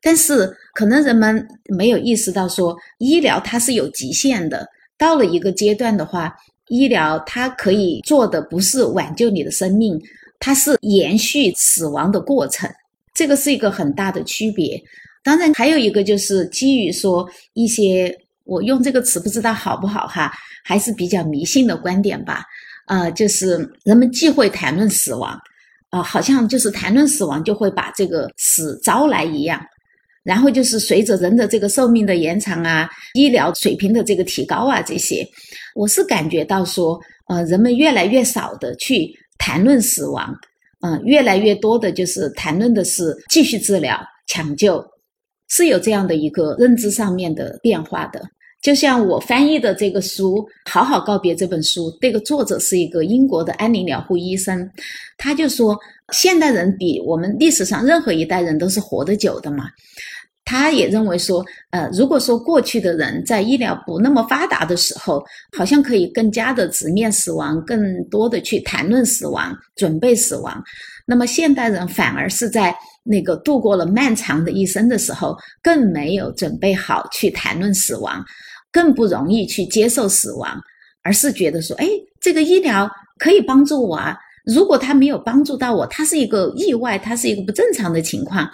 [0.00, 4.66] 但是可能人们没有意识到，说医疗它是有极限的。
[4.96, 6.34] 到了一个阶段的话，
[6.68, 10.00] 医疗它可以做的不是挽救你的生命，
[10.38, 12.68] 它是延续死亡的过程。
[13.14, 14.80] 这个是一个很大的区别。
[15.22, 18.16] 当然，还有一个就是基于说一些。
[18.48, 20.32] 我用这个词不知道好不好哈，
[20.64, 22.42] 还是比较迷信的观点吧。
[22.86, 25.38] 呃，就是人们忌讳谈论死亡，
[25.90, 29.60] 啊，好像就是谈论死亡就会把这个死招来一样。
[30.24, 35.26] 然后就是随着人的这个寿命的延长啊，医疗水平的这个提高啊，这些，
[35.74, 40.34] 我是感觉到说，呃，人们越来越少的去谈论死亡，
[40.80, 44.84] 嗯，越来越多的就是谈论的是继续治疗、抢救，
[45.48, 48.22] 是有这样的一个认知上面的变化的。
[48.60, 50.38] 就像我翻译的这个书
[50.70, 54.68] 《好好告别》这本书，这个作者是一个英国的安宁疗护医生，
[55.16, 55.78] 他就说，
[56.12, 59.66] 现代人比我们历史上任何一代人都是活得久的嘛。
[60.44, 65.22] 他也认为说，呃，如果说过去的人在医疗不那么发达的时候，
[65.56, 70.60] 好像可以更加的直面死亡，更多的去谈论死亡、准备死亡，
[71.06, 72.74] 那么现代人反而是在。
[73.10, 78.22] 那个度过了漫长的一生的时候，更没有准备好去谈论死亡，
[78.72, 80.60] 更不容易去接受死亡，
[81.02, 81.86] 而是觉得说，哎，
[82.20, 84.16] 这个医疗可以帮助我啊。
[84.44, 88.48] 如果他没有帮助到我，他是一个意外，他是一个不正常的情况。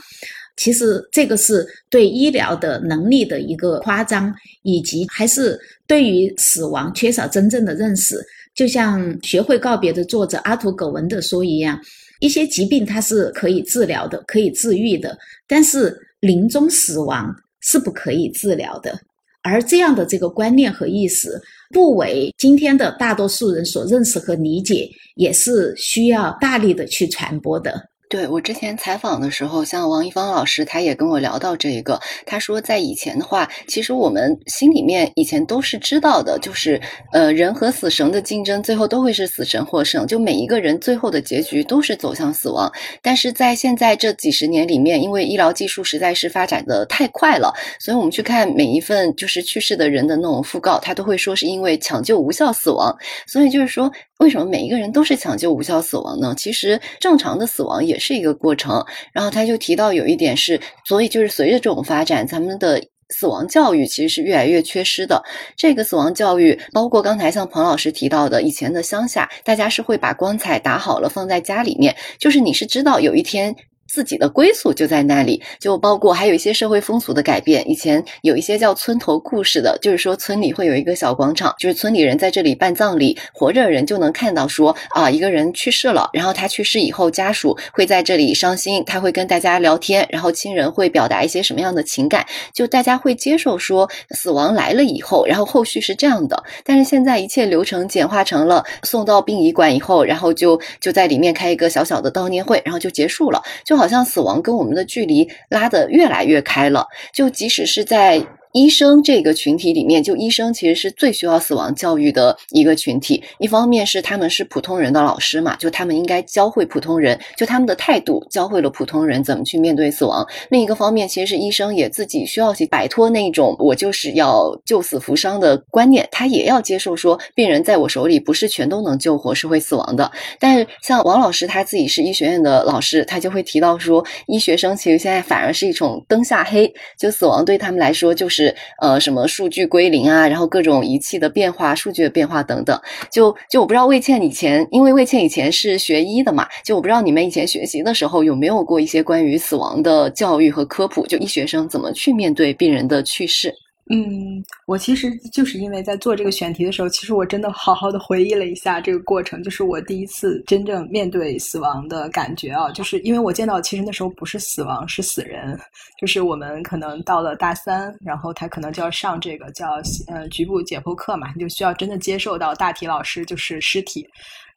[0.57, 8.17] 其实这个是对医疗的能力的一个夸张，以及还是对于死亡缺少真正的认识。
[8.55, 11.81] 就像《学会告别》的作者阿图·葛文的说一样。
[12.21, 18.99] 一些疾病它是可以治疗的，可以治愈的，但是临终死亡是不可以治疗的。
[19.45, 21.41] 而这样的这个观念和意识，
[21.71, 27.91] 不为今天的大多数人所认识和理解，也是需要大力的去传播的。
[28.15, 32.01] 对我之前采访的时候，像王一芳老师，他也跟我聊到这一个。
[32.25, 36.81] 他说，在以前的话，其实我们心里面以前都是知道的，就是
[37.13, 40.07] 呃，人和死神的竞争，最后都会是死神获胜。
[40.07, 42.71] 就每一个人最后的结局都是走向死亡。
[43.03, 52.97] 但是在现在这几十年里面，因为医疗技术实在是发展的太快了，所以我们去看每一份就是去世的人的那种讣告，他都会说是因为抢救无效死亡。
[53.27, 53.91] 所以就是说。
[54.19, 56.35] 为什么每一个人都是抢救无效死亡呢？
[56.37, 58.85] 其实正常的死亡也是一个过程。
[59.13, 65.23] 然后他就提到有一点是，所以就是随着这种发展，咱们的死亡教育其实是越来越缺失的。
[65.57, 73.55] 这个死亡教育，包括刚才像彭老师提到的，以前的乡下，大家是会把棺材打好了放在家里面，就是你是知道有一天。
[73.87, 77.69] 自己的归宿就在那里，就包括还有一些社会风俗的改变。
[77.71, 96.43] 以前有一些叫村头故事的，就是说村里会有一个小广场，就是村里人在这里办葬礼，活着的人就能看到说啊，一个人去世了，然后他去世以后，家属会在这里伤心，他会跟大家聊天，然后亲人会表达一些什么样的情感，就大家会接受说死亡来了以后，然后后续是这样的。
[96.65, 103.85] 但是现在一切流程简化成了送到殡仪馆以后，然后就就在里面开一个小小的悼念会，然后就结束了，就就。
[103.85, 108.25] 好像死亡跟我们的距离拉得越来越开了，就即使是在。
[108.55, 113.21] 医生这个群体里面，就医生其实是最需要死亡教育的一个群体。
[113.41, 120.25] 一方面是他们是普通人的老师嘛，就他们应该教会普通人，就他们的态度教会了普通人怎么去面对死亡。
[120.51, 130.09] 另一个方面，其实是医生也自己需要去摆脱那种我就是要救死扶伤的观念，他也要接受说病人在我手里不是全都能救活，是会死亡的。
[130.39, 138.44] 但是像王老师他自己是医学院的老师，他就会提到说，医学生其实现在反而是一种灯下黑，就死亡对他们来说就是。
[138.81, 142.81] 呃，什么数据归零啊，然后各种仪器的变化、数据的变化等等，
[143.11, 153.55] 就就我不知道魏倩以前，因为魏倩以前是学医的嘛，就我不知道你们以前学习的时候有没有过一些关于死亡的教育和科普，就医学生怎么去面对病人的去世。
[153.91, 165.59] 嗯，我其实就是因为在做这个选题的时候，其实我真的好好的回忆了一下这个过程，就是我第一次真正面对死亡的感觉啊，就是因为我见到其实那时候不是死亡，是死人，
[166.01, 169.73] 就是我们可能到了大三，然后他可能就要上这个叫
[170.07, 174.09] 呃局部解剖课嘛，你就需要真的接受到大体老师就是尸体。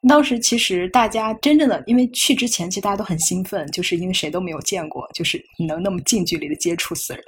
[0.08, 7.22] 当时其实大家真正的，因为去之前其实大家都很兴奋，就是因为谁都没有见过，就是能那么近距离的接触死人。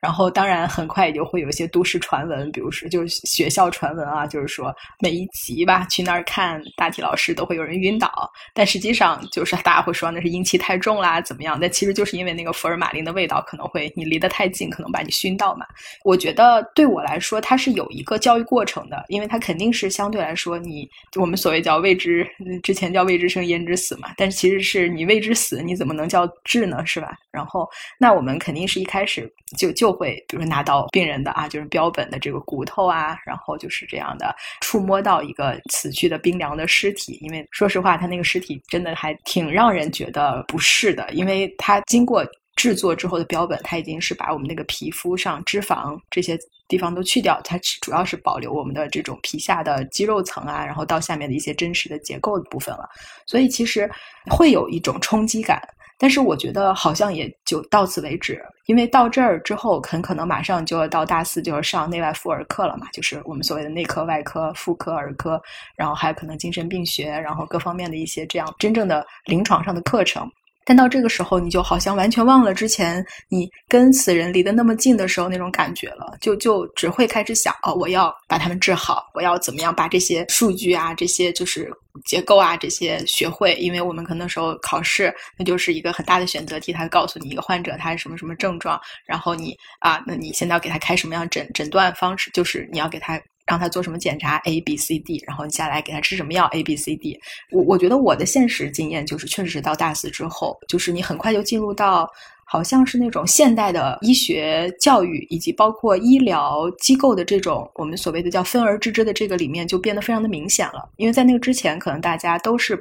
[0.00, 11.58] 然后当然很快也就会有一些都市传闻，比如说就是学校传闻啊，就是说每一集吧去那儿看大体老师都会有人晕倒，但实际上就是大家会说那是阴气太重啦，怎么样？
[11.60, 15.66] 但其实就是因为那个福尔马林的味道可能会你离得太近，可能把你熏到嘛。
[16.04, 22.26] 我觉得对我来说，它是有一个教育过程的，因为它肯定是相对来说你我们所谓叫未知。
[22.62, 26.84] 之前叫未知生焉知死嘛，但是其实是你未知死，你怎么能叫治呢？
[26.86, 27.16] 是吧？
[27.30, 27.68] 然后
[27.98, 42.26] 那我们肯定是一开始就就会，比如说拿到病人的啊，就是标本的这个骨头啊，然后就是这样的触摸到一个死去的冰凉的尸体，因为说实话，他那个尸体真的还挺让人觉得不适的，因为他经过。
[42.58, 46.36] 制作之后的标本，它已经是把我们那个皮肤上脂肪这些
[46.66, 52.88] 地方都去掉，它主要是保留我们的这种皮下的肌肉层啊，然后到下面的一些真实的结构的部分了。
[53.26, 53.88] 所以其实
[54.28, 55.62] 会有一种冲击感，
[55.98, 65.40] 但是我觉得好像也就到此为止，因为到这儿之后，很可能马上就要到大四就要上内外妇儿课了嘛，就是我们所谓的内科、外科、妇科、儿科，
[65.74, 70.30] 然后还有可能精神病学，然后各方面的一些这样真正的临床上的课程。
[70.68, 81.72] 但到这个时候，你就好像完全忘了之前你跟死人离得那么近的时候那种感觉了，就就只会开始想哦，我要把他们治好，我要怎么样把这些数据啊、这些就是
[82.04, 93.18] 结构啊这些学会，因为我们可能时候考试那就是一个很大的选择题，他告诉你一个患者他是什么什么症状，然后你啊，那你现在要给他开什么样诊诊断方式，就是你要给他。
[93.48, 97.18] 让他做什么检查 A B C D，然后你下来给他吃什么药 A B C D。
[97.50, 102.06] 我我觉得我的现实经验就是，确实是到大四之后，就是你很快就进入到
[102.44, 110.88] 好像是那种现代的医学教育，以及包括医疗机构的这种我们所谓的叫分而治之的这个里面，就变得非常的明显了。
[110.96, 112.78] 因为在那个之前，可能大家都是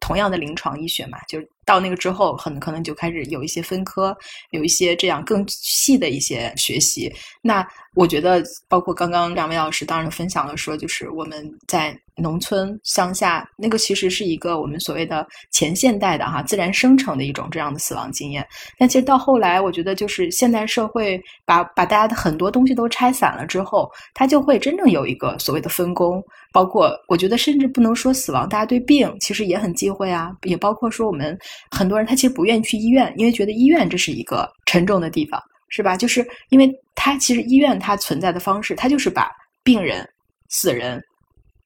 [0.00, 1.48] 同样的临床医学嘛，就是。
[1.70, 4.16] 到那个之后，可能可能就开始有一些分科，
[4.50, 7.12] 有一些这样更细的一些学习。
[7.40, 7.64] 那
[7.94, 11.96] 我觉得，包括刚刚两位老师当然分享了说，就是我们在。
[12.16, 18.46] 农村乡下那个其实是一个我们所谓的前现代的哈自然生成的一种这样的死亡经验，
[18.78, 26.22] 但其实到后来，我觉得就是现代社会把把大家的很多东西都拆散了之后，它就会真正有一个所谓的分工。
[26.52, 30.30] 包括我觉得甚至不能说死亡，大家对病其实也很忌讳啊。
[30.42, 31.38] 也包括说我们
[31.70, 35.96] 很多人他其实不愿意去医院，因为觉得医院这是一个沉重的地方，是吧？
[35.96, 39.30] 就是因为他其实医院它存在的方式，它就是把
[39.62, 40.08] 病人、
[40.48, 41.02] 死人。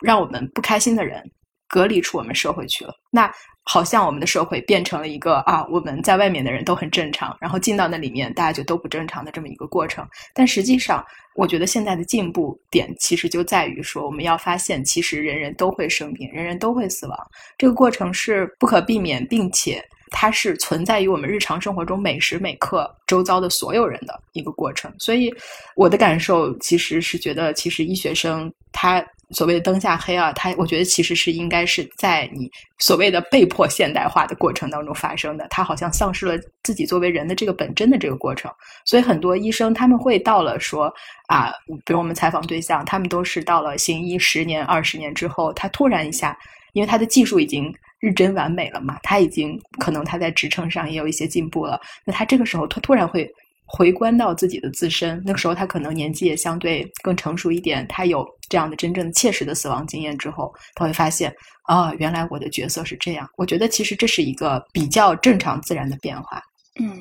[0.01, 1.23] 让我们不开心的人
[1.67, 10.05] 隔离出我们社会去了，那好像我们的社会变成了一个啊，我们在外面的人都很正常，然后进到那里面大家就都不正常的这么一个过程。
[10.35, 11.03] 但实际上，
[11.37, 17.17] 我觉得现在的进步点其实就在于说，我们要发现，其实人人都会生病，人人都会死亡，
[17.57, 24.93] 这个过程是不可避免，并且它是存在于我们日常生活中每时每刻周遭的所有人的一个过程。
[24.99, 25.35] 所以，
[25.77, 29.05] 我的感受其实是觉得，其实医学生他。
[29.31, 32.49] 所谓的灯下黑啊，它我觉得其实是应该是在你
[32.79, 35.47] 所谓的被迫现代化的过程当中发生的。
[35.49, 38.53] 他好像丧失了自己作为人的这个本真的这个过程。
[38.85, 40.93] 所以很多医生他们会到了说
[41.27, 41.51] 啊，
[41.87, 46.39] 比如我们采访对象，他们都是到了行医十年、二十年之后，他突然一下，
[46.75, 51.81] 因为他的技术已经日臻完美了嘛，他已经可能他在职称上也有一些进步了。
[52.05, 53.29] 那他这个时候他突然会。
[53.67, 63.27] 回观到自己的自身，那个时候他可能年纪也相对更成熟一点，他有这样的真正切实的死亡经验之后，他会发现啊，原来我的角色是这样。
[63.39, 66.43] 我觉得其实这是一个比较正常自然的变化。
[66.79, 67.01] 嗯。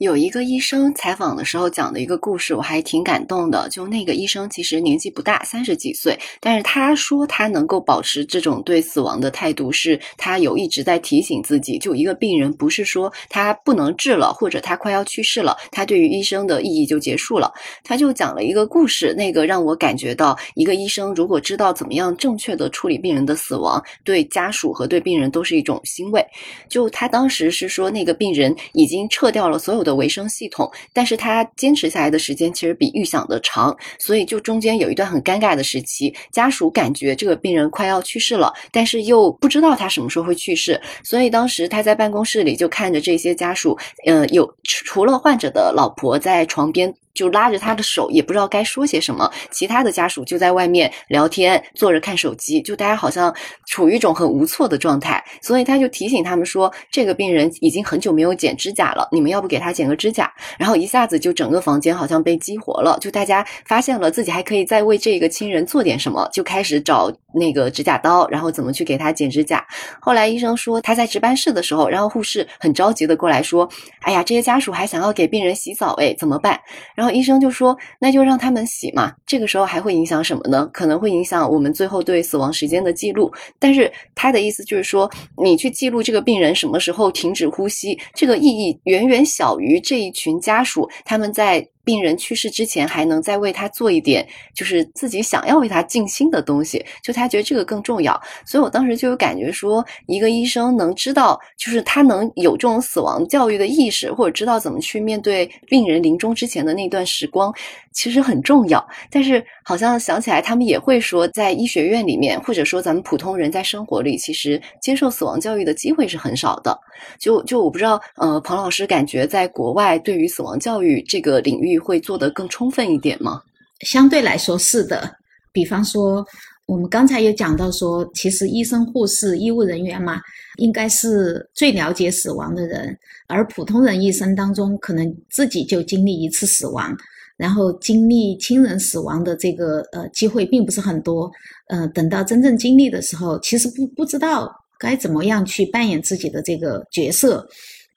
[0.00, 3.68] 有一个医生采访的时候讲的一个故事，我还挺感动的。
[3.68, 11.76] 就那个医生其实年纪不大，三十几岁，但是他说他能够保持这种对死亡的态度，是他有一直在提醒自己。
[11.76, 17.52] 就一个病人，不是说他不能治了，或者他快要去世了，他对于医生的意义就结束了。
[17.84, 26.24] 他就讲了一个故事，那个让我感觉到，一个医生如果知道怎么样正确的处理病人的死亡，对家属和对病人都是一种欣慰。
[26.70, 29.89] 就他当时是说，那个病人已经撤掉了所有的。
[29.90, 43.76] 的维生系统，但是他坚持下来的时间其实比预想的长，所以就中间有一段很尴尬的时期，家属感觉这个病人快要去世了，但是又不知道他什么时候会去世，所以当时他在办公室里就看着这些家属，
[44.06, 46.94] 嗯，有除了患者的老婆在床边。
[47.20, 49.30] 就拉着他的手，也不知道该说些什么。
[49.50, 53.34] 其他的家属就在外面聊天，坐着看手机，就大家好像
[53.66, 55.22] 处于一种很无措的状态。
[55.42, 69.62] 所以他就提醒他们说：“这个病人已经很久没有剪指甲了，你们要不给他剪个指甲？”然后一下子就整个房间好像被激活了，就大家发现了自己还可以再为这个亲人做点什么，就开始找那个指甲刀，然后怎么去给他剪指甲。
[70.00, 73.68] 后来医生说他在值班室的时候，然后护士很着急的过来说
[74.00, 76.58] ：“哎呀，这些家属还想要给病人洗澡，哎，怎么办？”
[76.96, 79.12] 然后医生就说：“那就让他们洗嘛。
[79.26, 80.68] 这个时候还会影响什么呢？
[80.72, 83.32] 可能会影响我们最后对死亡时间的记录。
[83.58, 85.10] 但是他的意思就是说，
[85.42, 94.24] 你去记录这个病人什么时候停止呼吸，这个意义远远小于这一群家属他们在。”病人去世之前，还能再为他做一点，
[94.54, 98.22] 就是自己想要为他尽心的东西，就他觉得这个更重要。
[98.46, 107.52] 所以我当时就有感觉说，一个医生能知道，就是他能有这种死亡教育的意识，或者知道怎么去面对病人临终之前的那段时光，
[107.90, 108.88] 其实很重要。
[109.10, 116.76] 但是好像想起来，他们也会说，在医学院里面，或者说咱们普通人在生活里，其实接受死亡教育的机会是很少的。
[117.20, 121.78] 就就我不知道，呃，庞老师感觉在国外对于死亡教育这个领域。
[121.78, 123.40] 会做得更充分一点吗？
[123.86, 125.10] 相对来说是的。
[125.52, 126.24] 比方说，
[126.66, 130.20] 我们刚才有讲到说，其实医生、护士、医务人员嘛，
[130.58, 132.96] 应该是最了解死亡的人。
[133.28, 136.96] 而普通人一生当中，可能自己就经历一次死亡，
[137.40, 141.30] 然后经历亲人死亡的这个呃机会并不是很多。
[141.68, 147.48] 呃，等到真正经历的时候，其实不不知道该怎么样去扮演自己的这个角色。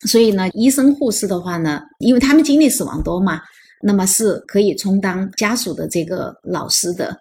[0.07, 3.41] 所以呢，医生、护士的话呢，因为他们经历死亡多嘛。
[3.85, 7.13] 那么是可以充当家属的这个老师的，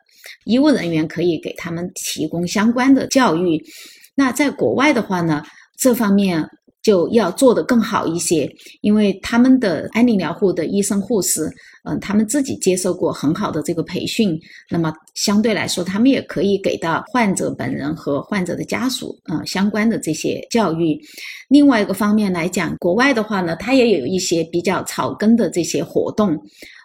[0.45, 3.61] 医务人员可以给他们提供相关的教育。
[4.15, 5.43] 那在国外的话呢，
[5.77, 6.49] 这方面
[6.83, 11.49] 就要做得更好一些，因为他们的安宁疗护的医生护士，
[11.85, 21.01] 嗯，他们自己接受过很好的这个培训，那么相对来说，他们也可以给到患者本人和患者的家属，嗯，相关的这些教育。
[21.49, 26.37] 另外一个方面来讲，国外的话呢，它也有一些比较草根的这些活动，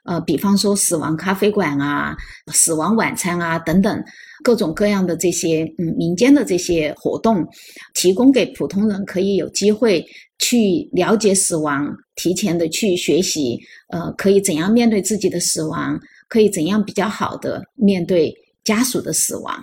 [0.06, 2.16] 呃，比方说死亡咖啡馆啊、
[2.54, 4.04] 死亡晚餐啊等等。
[4.44, 7.46] 各种各样的这些嗯民间的这些活动，
[7.94, 10.06] 提供给普通人可以有机会
[10.40, 13.60] 去了解死亡，提前的去学习，
[13.90, 18.34] 呃，可以怎样面对自己的死亡，可以怎样比较好的面对
[18.64, 19.56] 家属的死亡。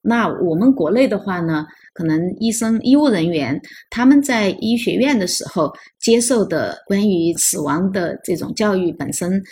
[0.00, 1.66] 那我们国内的话呢？
[1.94, 9.42] 可能医生、医务人员他们在医学院的时候接受的关于死亡的这种教育本身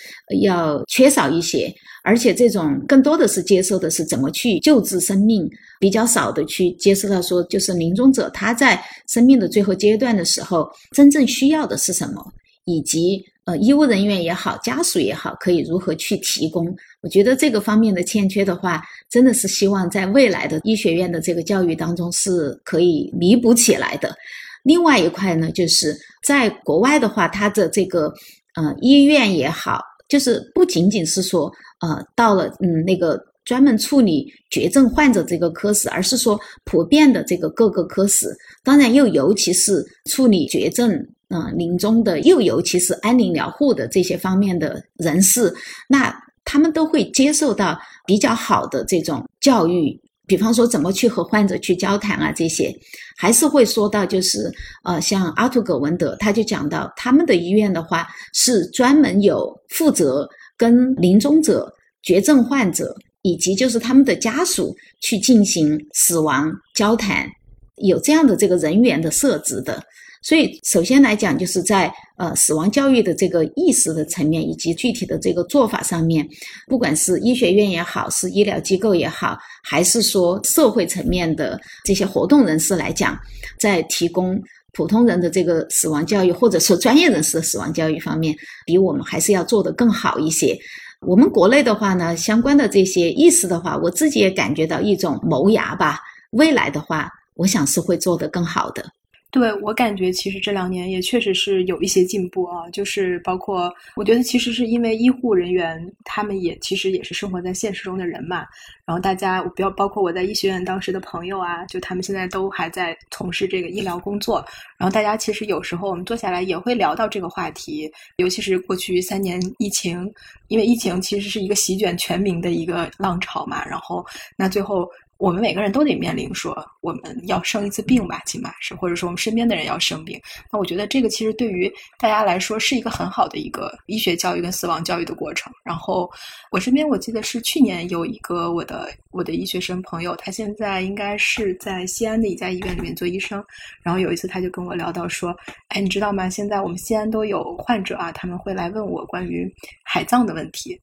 [0.43, 1.73] 要缺少一些，
[2.03, 12.25] 而且这种更多的是接受的是怎么去救治生命，比较少的去接受到说就是临终者他在生命的最后阶段的时候真正需要的是什么，
[12.65, 13.23] 以及。
[13.47, 16.67] 呃，医务人员也好，家属也好，可以如何去提供？
[17.03, 24.15] 我觉得这个方面的欠缺的话，真的是希望在未来的医学院的这个教育当中是可以弥补起来的。
[24.63, 28.13] 另外一块呢，就是在国外的话，它的这个
[28.55, 38.29] 呃医院也好，就是不仅仅是说呃到了嗯那个专门处理绝症患者这个科室，而是说普遍的这个各个科室，
[38.63, 41.07] 当然又尤其是处理绝症。
[41.33, 45.55] 嗯，临终的又尤其是安宁疗护的这些方面的人士，
[45.87, 46.13] 那
[46.45, 52.75] 他们都会接受到比较好的这种教育，比方说怎么去和患者去交谈啊，这些
[53.17, 54.51] 还是会说到，就是
[54.85, 61.73] 呃，像阿图葛文德他就讲到，他们的医院的话是专门有负责跟临终者、
[62.03, 67.29] 绝症患者以及就是他们的家属去进行死亡交谈，
[67.77, 69.83] 有这样的这个人员的设置的。
[70.23, 76.29] 所以，首先来讲，就是在呃死亡教育的这个意识的层面，以及具体的这个做法上面，
[76.67, 83.19] 不管是医学院也好，是医疗机构也好，还是说社会层面的这些活动人士来讲，
[83.59, 84.39] 在提供
[84.75, 90.55] 普通人的这个死亡教育，或者说专业人士的死亡教育方面，比我们还是要做得更好一些。
[91.01, 95.99] 我们国内的话呢，相关的这些意识的话，我自己也感觉到一种萌芽吧。
[96.33, 98.85] 未来的话，我想是会做得更好的。
[99.31, 108.45] 对我感觉，其实这两年也确实是有一些进步啊，就是包括我觉得，其实是因为医护人员他们也其实也是生活在现实中的人嘛，
[108.85, 114.45] 然后大家，比较包括我在医学院当时的朋友啊，就他们现在都还在从事这个医疗工作，
[114.77, 120.13] 然后大家其实有时候我们坐下来也会聊到这个话题，尤其是过去三年疫情，
[120.49, 124.05] 因为疫情其实是一个席卷全民的一个浪潮嘛，然后
[124.37, 124.91] 那最后。
[125.21, 130.19] 我们每个人都得面临说，我们要生一次病吧，起码是，或者说我们身边的人要生病。
[130.51, 135.53] 那我觉得这个其实对于大家来说是一个很好的一个医学教育跟死亡教育的过程。
[135.63, 136.11] 然后
[136.51, 143.45] 我身边我记得是去年有一个我的我的医学生朋友，他现在应该是在西安的一家医院里面做医生。
[143.83, 145.37] 然后有一次他就跟我聊到说，
[145.69, 146.31] 哎，你知道吗？
[146.31, 149.47] 现在我们西安都有患者啊，他们会来问我关于
[149.85, 150.81] 海葬的问题。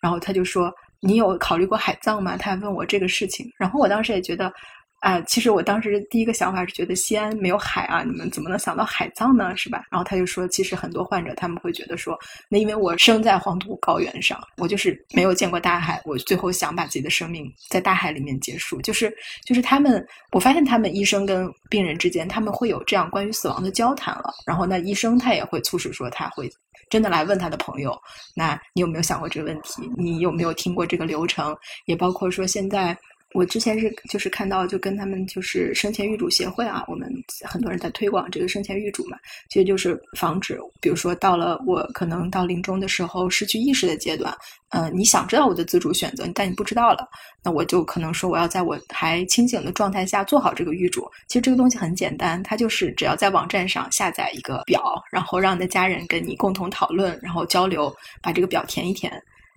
[0.00, 0.74] 然后他就说。
[1.06, 2.36] 你有考虑过海葬吗？
[2.36, 4.52] 他还问我这个事情，然后我当时也觉得，
[5.00, 9.56] 啊，其实我当时第一个想法是觉得西安没有海啊，你们怎么能想到海葬呢？
[9.56, 9.84] 是吧？
[9.88, 26.50] 然后他就说，其实很多患者他们会觉得说，那因为我生在黄土高原上，我就是没有见过大海，我最后想把自己的生命在大海里面结束，就是就是他们，我发现他们医生跟病人之间他们会有这样关于死亡的交谈了，然后那医生他也会促使说他会。
[26.88, 27.96] 真的来问他的朋友，
[28.34, 29.90] 那你有没有想过这个问题？
[29.96, 31.56] 你有没有听过这个流程？
[31.86, 32.96] 也包括说现在。
[33.34, 37.12] 我之前是就是看到就跟他们就是生前预嘱协会啊，我们
[37.44, 39.18] 很多人在推广这个生前预嘱嘛，
[39.50, 44.34] 其实就是防止，比如说到了我可能到临终的时候失去意识的阶段，
[44.70, 47.06] 嗯，你想知道我的自主选择，但你不知道了，
[47.42, 51.06] 那我就可能说我要在我还清醒的状态下做好这个预嘱。
[51.28, 59.12] 其实这个东西很简单，它就是只要在网站上下载一个表，然后让你的家人跟你共同讨论，然后交流，把这个表填一填。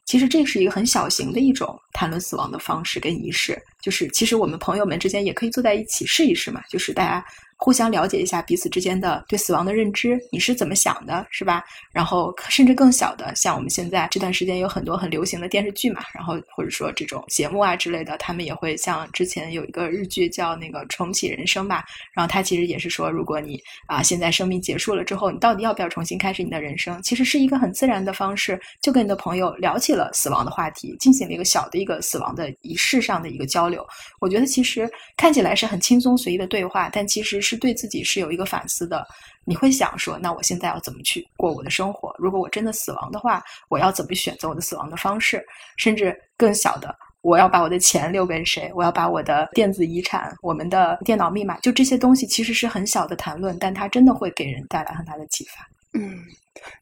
[0.10, 7.24] 其实这是一个很小型的一种谈论死亡的方式跟仪式，就是其实我们朋友们之间也可以坐在一起试一试嘛，就是大家。
[7.62, 11.62] 互相了解一下彼此之间的对死亡的认知，你是怎么想的，是吧？
[11.92, 21.84] 然后甚至更小的，像我们现在这段时间有很多很流行的电视剧嘛，然后或者说这种节目啊之类的，他们也会像之前有一个日剧叫那个重启人生吧，
[22.14, 26.98] 然后它其实也是说，如果你啊现在生命结束了之后，你到底要不要重新开始你的人生？
[27.04, 33.86] 其实是一个很自然的方式，就跟你的朋友聊起了死亡的话题，进行了一个小的一个死亡的仪式上的一个交流。
[34.22, 37.42] 我觉得其实看起来是很轻松随意的对话，但其实。
[37.49, 39.06] 是是对自己是有一个反思的。
[39.46, 42.14] 你会想说，那我现在要怎么去过我的生活？
[42.20, 45.44] 如果我真的死亡的话，我要怎么选择我的死亡的方式？
[45.78, 48.72] 甚至更小的，我要把我的钱留给谁？
[48.76, 55.68] 我要把我的电子遗产、我们的电脑密码，就这些东西，其实是很小的谈论，但它真的会给人带来很大的启发。
[56.00, 56.20] 嗯。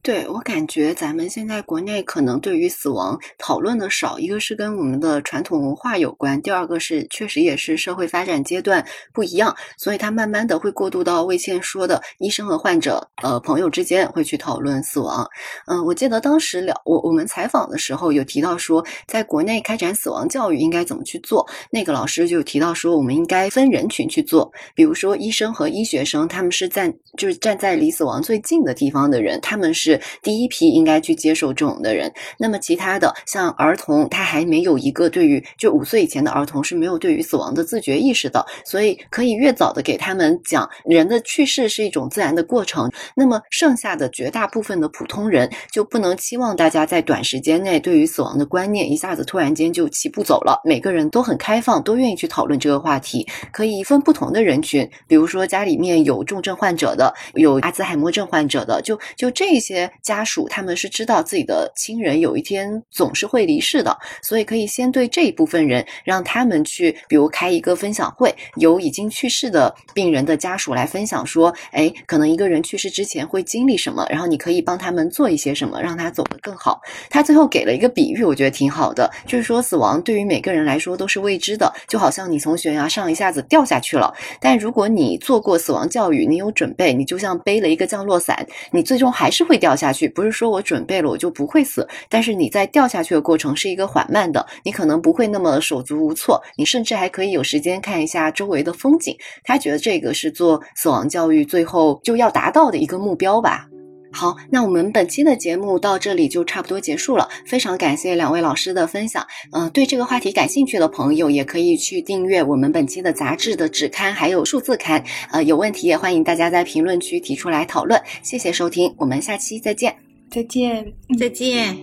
[0.02, 15.28] 对我感觉，咱们现在国内可能对于死亡讨论的少，一个是跟我们的传统文化有关，第二个是确实也是社会发展阶段不一样，所以它慢慢的会过渡到魏倩说的医生和患者，呃，朋友之间会去讨论死亡。
[15.68, 29.67] 嗯，我记得当时了我我们采访的时候有提到说，在国内开展死亡教育应该怎么去做，那个老师就提到说，我们应该分人群去做，比如说医生和医学生，他们是站就是站在离死亡最近的地方的人，他们。
[29.74, 42.92] 是第一批应该去接受这种的人，那么其他的像儿童，他还没有一个对于就五岁以前的儿童是没有对于死亡的自觉意识的，所以可以越早的给他们讲人的去世是一种自然的过程。
[43.16, 50.62] 那么剩下的绝大部分的普通人就不能期望大家在短时间内对于死亡的观念一下子突然间就齐步走了。
[50.64, 59.47] 每个人都很开放，都愿意去讨论这个话题，可以分不同的人群，比如说家里面有重症患者的，有阿兹海默症患者的，就就这。
[59.50, 76.82] 这些家属他们是知道自己的亲人有一天总是会离世的，所以可以先对这一部分人，让他们去，比如开一个分享会，由已经去世的病人的家属来分享说，哎，可能一个人去世之前会经历什么，然后你可以帮他们做一些什么，让他走得更好。
[77.10, 89.37] 他最后给了一个比喻，我觉得挺好的，就是说死亡对于每个人来说都是未知的，就好像你从悬崖上一下子掉下去了，但如果你做过死亡教育，你有准备，你就像背了一个降落伞，你最终还是。
[89.38, 99.16] 是会掉下去，不是说我准备了我就不会死，但是你在掉下去的过程是一个缓慢的，你可能不会那么手足无措，你甚至还可以有时间看一下周围的风景。
[99.44, 103.68] 他觉得这个是做死亡教育最后就要达到的一个目标吧。
[104.12, 109.26] 好，那我们本期的节目到这里就差不多结束了，非常感谢两位老师的分享。
[109.52, 115.04] 嗯，对这个话题感兴趣的朋友也可以去订阅我们本期的杂志的纸刊还有数字刊。
[115.32, 118.02] 呃，有问题也欢迎大家在评论区提出来讨论。
[118.24, 119.96] 谢谢收听，我们下期再见，
[120.32, 121.78] 再见，再见。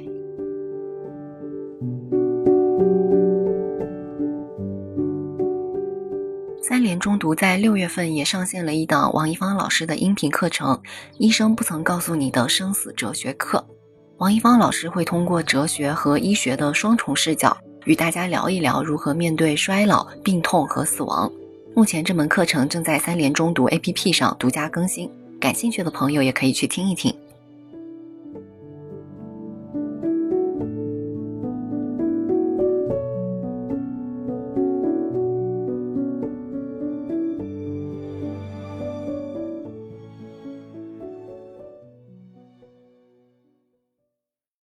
[6.75, 10.75] 三联中读在六月份也上线了一档王一芳老师的音频课程
[11.18, 13.64] 《医生不曾告诉你的生死哲学课》。
[14.16, 21.31] 王一芳老师会通过哲学和医学的双重视角，与大家聊一聊如何面对衰老、病痛和死亡。
[21.77, 25.09] 目前这门课程正在三联中读 APP 上独家更新，
[25.39, 27.14] 感兴趣的朋友也可以去听一听。